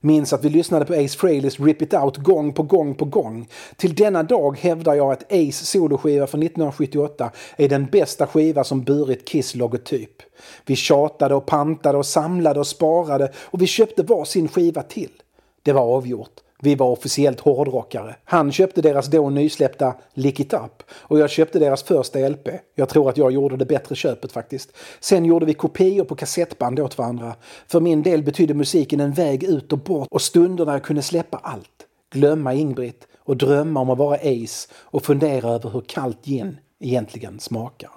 Minns 0.00 0.32
att 0.32 0.44
vi 0.44 0.48
lyssnade 0.48 0.84
på 0.84 0.94
Ace 0.94 1.18
Frehleys 1.18 1.60
Rip 1.60 1.82
It 1.82 1.94
Out 1.94 2.16
gång 2.16 2.52
på 2.52 2.62
gång 2.62 2.94
på 2.94 3.04
gång. 3.04 3.48
Till 3.76 3.94
denna 3.94 4.22
dag 4.22 4.58
hävdar 4.58 4.94
jag 4.94 5.12
att 5.12 5.32
Ace 5.32 5.64
soloskiva 5.64 6.26
från 6.26 6.42
1978 6.42 7.30
är 7.56 7.68
den 7.68 7.86
bästa 7.86 8.26
skiva 8.26 8.64
som 8.64 8.84
burit 8.84 9.28
Kiss 9.28 9.54
logotyp. 9.54 10.22
Vi 10.66 10.76
tjatade 10.76 11.34
och 11.34 11.46
pantade 11.46 11.98
och 11.98 12.06
samlade 12.06 12.60
och 12.60 12.66
sparade 12.66 13.32
och 13.36 13.62
vi 13.62 13.66
köpte 13.66 14.02
var 14.02 14.24
sin 14.24 14.48
skiva 14.48 14.82
till. 14.82 15.12
Det 15.62 15.72
var 15.72 15.82
avgjort. 15.96 16.40
Vi 16.62 16.74
var 16.74 16.86
officiellt 16.86 17.40
hårdrockare. 17.40 18.16
Han 18.24 18.52
köpte 18.52 18.82
deras 18.82 19.06
då 19.06 19.30
nysläppta 19.30 19.94
Lick 20.14 20.40
It 20.40 20.52
Up 20.52 20.82
och 20.90 21.18
jag 21.18 21.30
köpte 21.30 21.58
deras 21.58 21.82
första 21.82 22.18
LP. 22.28 22.48
Jag 22.74 22.88
tror 22.88 23.08
att 23.08 23.16
jag 23.16 23.32
gjorde 23.32 23.56
det 23.56 23.66
bättre 23.66 23.94
köpet 23.94 24.32
faktiskt. 24.32 24.72
Sen 25.00 25.24
gjorde 25.24 25.46
vi 25.46 25.54
kopior 25.54 26.04
på 26.04 26.14
kassettband 26.14 26.80
åt 26.80 26.98
varandra. 26.98 27.34
För 27.66 27.80
min 27.80 28.02
del 28.02 28.22
betydde 28.22 28.54
musiken 28.54 29.00
en 29.00 29.12
väg 29.12 29.44
ut 29.44 29.72
och 29.72 29.78
bort 29.78 30.08
och 30.10 30.22
stunder 30.22 30.66
när 30.66 30.72
jag 30.72 30.82
kunde 30.82 31.02
släppa 31.02 31.36
allt. 31.42 31.86
Glömma 32.10 32.54
Ingbritt 32.54 33.06
och 33.18 33.36
drömma 33.36 33.80
om 33.80 33.90
att 33.90 33.98
vara 33.98 34.16
Ace 34.16 34.68
och 34.74 35.04
fundera 35.04 35.48
över 35.50 35.70
hur 35.70 35.80
kallt 35.80 36.24
gin 36.24 36.58
egentligen 36.80 37.40
smakar. 37.40 37.90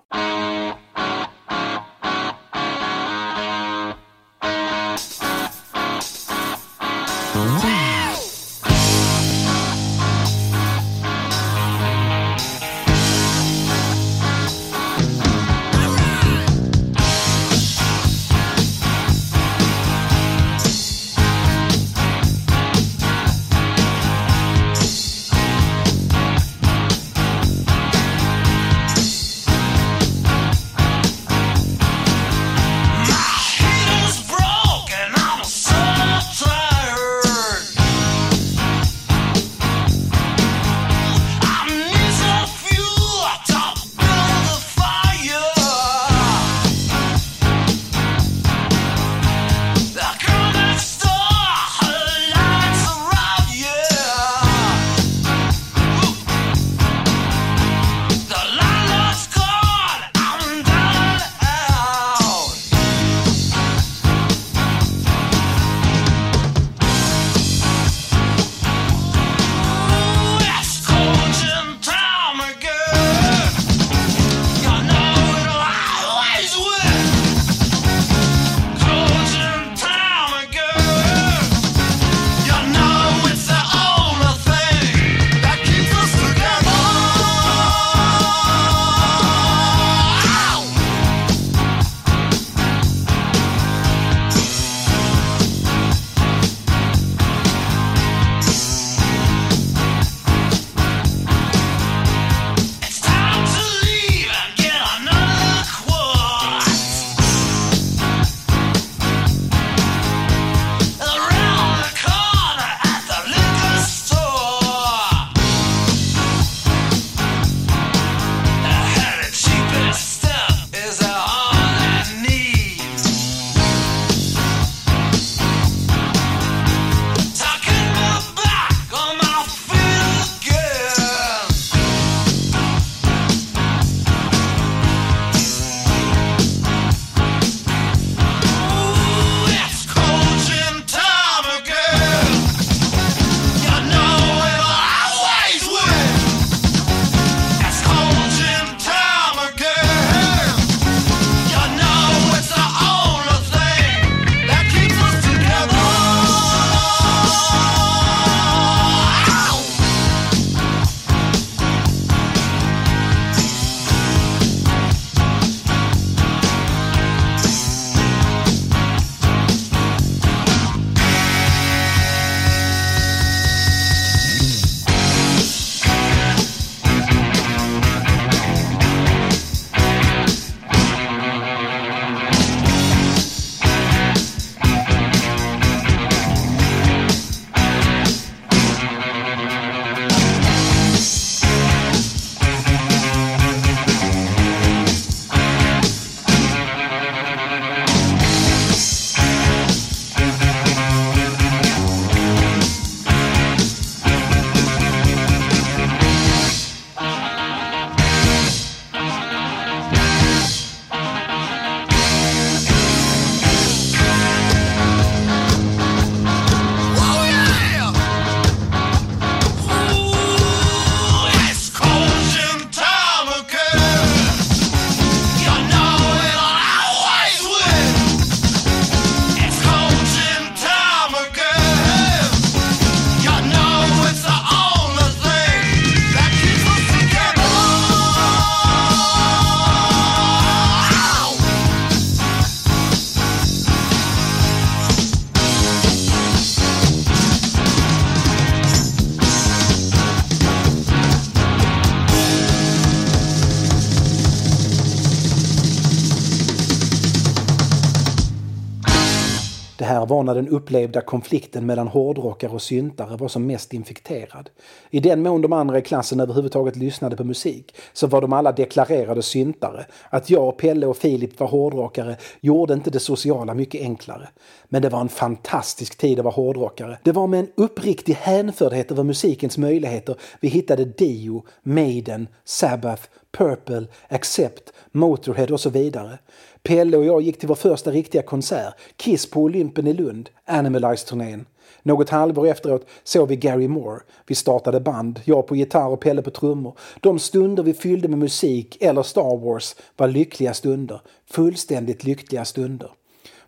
Var 260.22 260.34
när 260.34 260.42
den 260.42 260.48
upplevda 260.48 261.02
konflikten 261.02 261.66
mellan 261.66 261.88
hårdrockare 261.88 262.52
och 262.52 262.62
syntare 262.62 263.18
var 263.18 263.28
som 263.28 263.46
mest 263.46 263.74
infekterad. 263.74 264.50
I 264.90 265.00
den 265.00 265.24
mån 265.24 265.42
de 265.42 265.54
andra 265.54 265.78
i 265.78 265.82
klassen 265.82 266.20
överhuvudtaget 266.20 266.76
lyssnade 266.76 267.16
på 267.16 267.24
musik 267.24 267.76
så 267.94 268.08
var 268.08 268.22
de 268.22 268.34
alla 268.34 268.52
deklarerade 268.52 269.22
syntare. 269.22 269.86
Att 270.10 270.30
jag, 270.30 270.58
Pelle 270.58 270.88
och 270.88 270.98
Filip 270.98 271.40
var 271.40 271.48
hårdrockare 271.48 272.18
gjorde 272.42 272.74
inte 272.74 272.90
det 272.90 273.00
sociala 273.00 273.54
mycket 273.54 273.82
enklare. 273.82 274.30
Men 274.70 274.82
det 274.82 274.90
var 274.90 275.02
en 275.02 275.10
fantastisk 275.10 275.98
tid 275.98 276.20
att 276.20 276.26
vara 276.26 276.34
hårdrockare. 276.34 276.98
Det 277.04 277.12
var 277.12 277.28
med 277.28 277.40
en 277.40 277.52
uppriktig 277.56 278.14
hänfördhet 278.14 278.92
över 278.92 279.04
musikens 279.04 279.58
möjligheter 279.58 280.16
vi 280.40 280.48
hittade 280.48 280.86
Dio, 280.86 281.46
Maiden, 281.64 282.28
Sabbath, 282.46 283.04
Purple, 283.38 283.88
Accept, 284.08 284.74
Motorhead 284.92 285.54
och 285.54 285.60
så 285.60 285.70
vidare. 285.70 286.20
Pelle 286.64 286.98
och 286.98 287.06
jag 287.06 287.22
gick 287.22 287.40
till 287.40 287.48
vår 287.48 287.56
första 287.56 287.92
riktiga 287.92 288.22
konsert, 288.22 288.74
Kiss 288.98 289.30
på 289.30 289.42
Olympen 289.42 289.88
i 289.88 289.94
Lund, 289.94 290.30
Animalize-turnén. 290.46 291.46
Något 291.84 292.10
halvår 292.10 292.48
efteråt 292.48 292.86
såg 293.04 293.28
vi 293.28 293.36
Gary 293.36 293.68
Moore. 293.68 294.02
Vi 294.28 294.36
startade 294.36 294.80
band, 294.80 295.20
jag 295.24 295.48
på 295.48 295.56
gitarr 295.56 295.88
och 295.88 296.00
Pelle 296.00 296.22
på 296.22 296.32
trummor. 296.32 296.78
De 297.02 297.20
stunder 297.20 297.64
vi 297.64 297.74
fyllde 297.74 298.08
med 298.08 298.20
musik 298.20 298.78
eller 298.82 299.04
Star 299.04 299.38
Wars 299.38 299.76
var 299.98 300.08
lyckliga 300.08 300.54
stunder. 300.54 301.02
Fullständigt 301.32 302.04
lyckliga 302.04 302.46
stunder. 302.46 302.92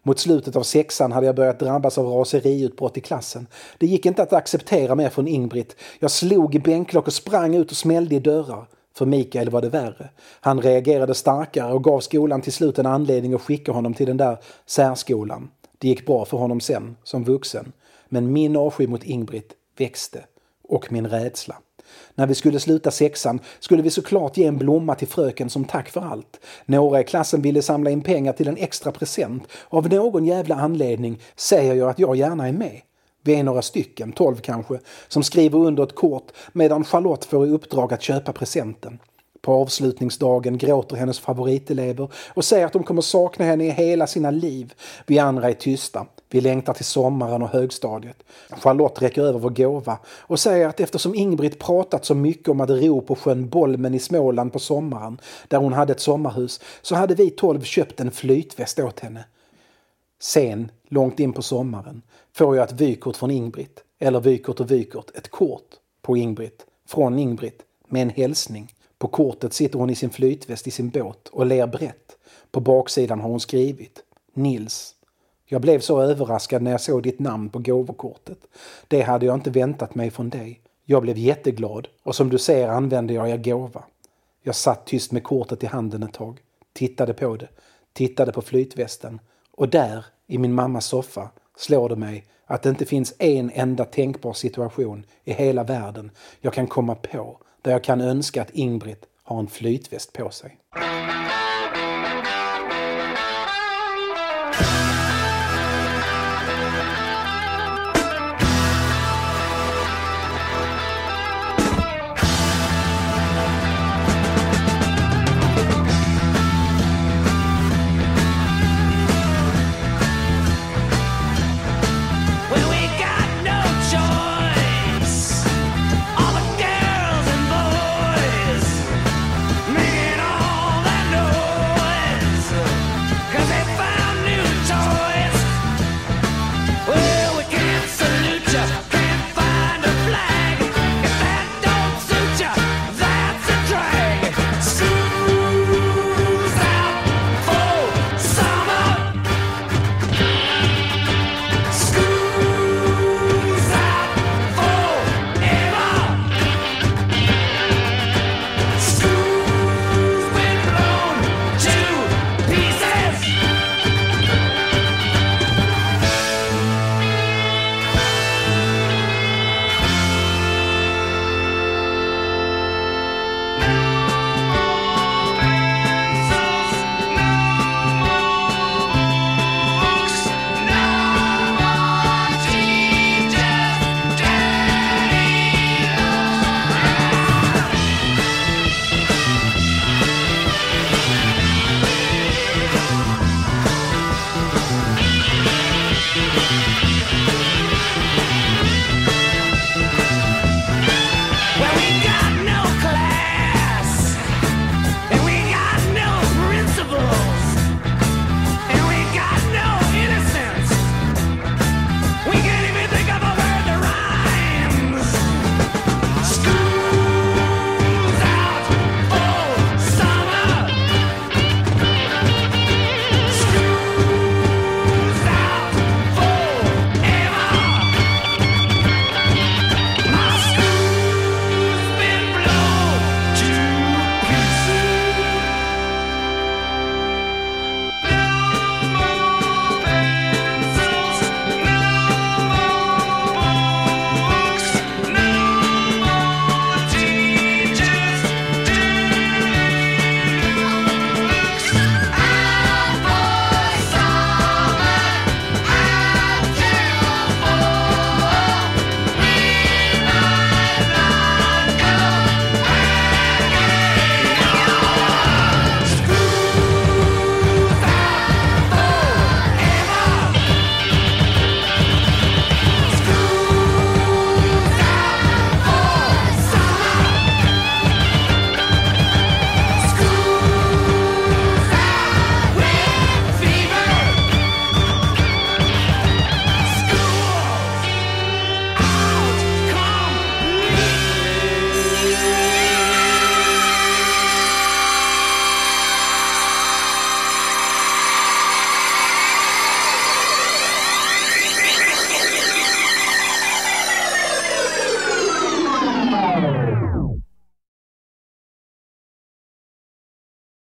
Mot 0.03 0.19
slutet 0.19 0.55
av 0.55 0.63
sexan 0.63 1.11
hade 1.11 1.25
jag 1.25 1.35
börjat 1.35 1.59
drabbas 1.59 1.97
av 1.97 2.05
raseriutbrott 2.05 2.97
i 2.97 3.01
klassen. 3.01 3.47
Det 3.77 3.87
gick 3.87 4.05
inte 4.05 4.23
att 4.23 4.33
acceptera 4.33 4.95
mer 4.95 5.09
från 5.09 5.27
Ingbritt. 5.27 5.75
Jag 5.99 6.11
slog 6.11 6.55
i 6.55 6.59
bänklock 6.59 7.07
och 7.07 7.13
sprang 7.13 7.55
ut 7.55 7.71
och 7.71 7.77
smällde 7.77 8.15
i 8.15 8.19
dörrar. 8.19 8.67
För 8.95 9.05
Mikael 9.05 9.49
var 9.49 9.61
det 9.61 9.69
värre. 9.69 10.09
Han 10.41 10.61
reagerade 10.61 11.15
starkare 11.15 11.73
och 11.73 11.83
gav 11.83 11.99
skolan 11.99 12.41
till 12.41 12.53
slut 12.53 12.79
en 12.79 12.85
anledning 12.85 13.33
att 13.33 13.41
skicka 13.41 13.71
honom 13.71 13.93
till 13.93 14.07
den 14.07 14.17
där 14.17 14.37
särskolan. 14.65 15.49
Det 15.77 15.87
gick 15.87 16.05
bra 16.05 16.25
för 16.25 16.37
honom 16.37 16.59
sen, 16.59 16.95
som 17.03 17.23
vuxen. 17.23 17.71
Men 18.09 18.33
min 18.33 18.55
avsky 18.55 18.87
mot 18.87 19.03
Ingrid 19.03 19.53
växte. 19.77 20.25
Och 20.63 20.91
min 20.91 21.07
rädsla. 21.07 21.55
När 22.15 22.27
vi 22.27 22.35
skulle 22.35 22.59
sluta 22.59 22.91
sexan 22.91 23.39
skulle 23.59 23.83
vi 23.83 23.89
såklart 23.89 24.37
ge 24.37 24.45
en 24.45 24.57
blomma 24.57 24.95
till 24.95 25.07
fröken 25.07 25.49
som 25.49 25.65
tack 25.65 25.89
för 25.89 26.01
allt. 26.01 26.39
Några 26.65 27.01
i 27.01 27.03
klassen 27.03 27.41
ville 27.41 27.61
samla 27.61 27.89
in 27.89 28.01
pengar 28.01 28.33
till 28.33 28.47
en 28.47 28.57
extra 28.57 28.91
present. 28.91 29.47
Av 29.69 29.89
någon 29.89 30.25
jävla 30.25 30.55
anledning 30.55 31.21
säger 31.35 31.73
jag 31.73 31.89
att 31.89 31.99
jag 31.99 32.15
gärna 32.15 32.47
är 32.47 32.53
med. 32.53 32.81
Vi 33.25 33.35
är 33.35 33.43
några 33.43 33.61
stycken, 33.61 34.11
tolv 34.11 34.35
kanske, 34.35 34.79
som 35.07 35.23
skriver 35.23 35.59
under 35.59 35.83
ett 35.83 35.95
kort 35.95 36.31
medan 36.51 36.83
Charlotte 36.83 37.25
får 37.25 37.47
i 37.47 37.49
uppdrag 37.49 37.93
att 37.93 38.01
köpa 38.01 38.33
presenten. 38.33 38.99
På 39.41 39.53
avslutningsdagen 39.53 40.57
gråter 40.57 40.95
hennes 40.95 41.19
favoritelever 41.19 42.09
och 42.33 42.45
säger 42.45 42.65
att 42.65 42.73
de 42.73 42.83
kommer 42.83 43.01
sakna 43.01 43.45
henne 43.45 43.65
i 43.65 43.69
hela 43.69 44.07
sina 44.07 44.31
liv. 44.31 44.73
Vi 45.05 45.19
andra 45.19 45.49
är 45.49 45.53
tysta. 45.53 46.05
Vi 46.29 46.41
längtar 46.41 46.73
till 46.73 46.85
sommaren 46.85 47.41
och 47.41 47.49
högstadiet. 47.49 48.23
Charlotte 48.49 49.01
räcker 49.01 49.21
över 49.21 49.39
vår 49.39 49.49
gåva 49.49 49.97
och 50.07 50.39
säger 50.39 50.67
att 50.67 50.79
eftersom 50.79 51.15
Ingrid 51.15 51.59
pratat 51.59 52.05
så 52.05 52.15
mycket 52.15 52.49
om 52.49 52.61
att 52.61 52.69
ro 52.69 53.01
på 53.01 53.15
sjön 53.15 53.49
Bolmen 53.49 53.93
i 53.93 53.99
Småland 53.99 54.53
på 54.53 54.59
sommaren, 54.59 55.17
där 55.47 55.57
hon 55.57 55.73
hade 55.73 55.93
ett 55.93 55.99
sommarhus, 55.99 56.61
så 56.81 56.95
hade 56.95 57.15
vi 57.15 57.29
tolv 57.29 57.61
köpt 57.61 57.99
en 57.99 58.11
flytväst 58.11 58.79
åt 58.79 58.99
henne. 58.99 59.25
Sen, 60.21 60.71
långt 60.89 61.19
in 61.19 61.33
på 61.33 61.41
sommaren, 61.41 62.01
får 62.35 62.55
jag 62.55 62.63
ett 62.63 62.81
vykort 62.81 63.17
från 63.17 63.31
Ingbritt, 63.31 63.83
eller 63.99 64.19
vykort 64.19 64.59
och 64.59 64.71
vykort, 64.71 65.11
ett 65.15 65.31
kort 65.31 65.75
på 66.01 66.17
Ingbritt, 66.17 66.65
från 66.87 67.19
Ingbritt, 67.19 67.61
med 67.87 68.01
en 68.01 68.09
hälsning. 68.09 68.73
På 68.97 69.07
kortet 69.07 69.53
sitter 69.53 69.79
hon 69.79 69.89
i 69.89 69.95
sin 69.95 70.09
flytväst 70.09 70.67
i 70.67 70.71
sin 70.71 70.89
båt 70.89 71.27
och 71.27 71.45
ler 71.45 71.67
brett. 71.67 72.17
På 72.51 72.59
baksidan 72.59 73.19
har 73.19 73.29
hon 73.29 73.39
skrivit 73.39 74.03
Nils. 74.33 74.95
Jag 75.45 75.61
blev 75.61 75.79
så 75.79 76.01
överraskad 76.01 76.61
när 76.61 76.71
jag 76.71 76.81
såg 76.81 77.03
ditt 77.03 77.19
namn 77.19 77.49
på 77.49 77.59
gåvokortet. 77.59 78.37
Det 78.87 79.01
hade 79.01 79.25
jag 79.25 79.35
inte 79.35 79.49
väntat 79.49 79.95
mig 79.95 80.11
från 80.11 80.29
dig. 80.29 80.61
Jag 80.85 81.01
blev 81.01 81.17
jätteglad 81.17 81.87
och 82.03 82.15
som 82.15 82.29
du 82.29 82.37
ser 82.37 82.67
använde 82.67 83.13
jag 83.13 83.29
er 83.29 83.37
gåva. 83.37 83.83
Jag 84.41 84.55
satt 84.55 84.85
tyst 84.85 85.11
med 85.11 85.23
kortet 85.23 85.63
i 85.63 85.65
handen 85.65 86.03
ett 86.03 86.13
tag, 86.13 86.39
tittade 86.73 87.13
på 87.13 87.35
det, 87.35 87.47
tittade 87.93 88.31
på 88.31 88.41
flytvästen 88.41 89.19
och 89.51 89.69
där, 89.69 90.05
i 90.27 90.37
min 90.37 90.53
mammas 90.53 90.85
soffa, 90.85 91.29
slår 91.57 91.89
det 91.89 91.95
mig 91.95 92.25
att 92.45 92.63
det 92.63 92.69
inte 92.69 92.85
finns 92.85 93.13
en 93.19 93.51
enda 93.53 93.85
tänkbar 93.85 94.33
situation 94.33 95.05
i 95.23 95.33
hela 95.33 95.63
världen 95.63 96.11
jag 96.41 96.53
kan 96.53 96.67
komma 96.67 96.95
på 96.95 97.39
där 97.61 97.71
jag 97.71 97.83
kan 97.83 98.01
önska 98.01 98.41
att 98.41 98.49
Ingbritt 98.49 99.05
har 99.23 99.39
en 99.39 99.47
flytväst 99.47 100.13
på 100.13 100.29
sig. 100.29 100.57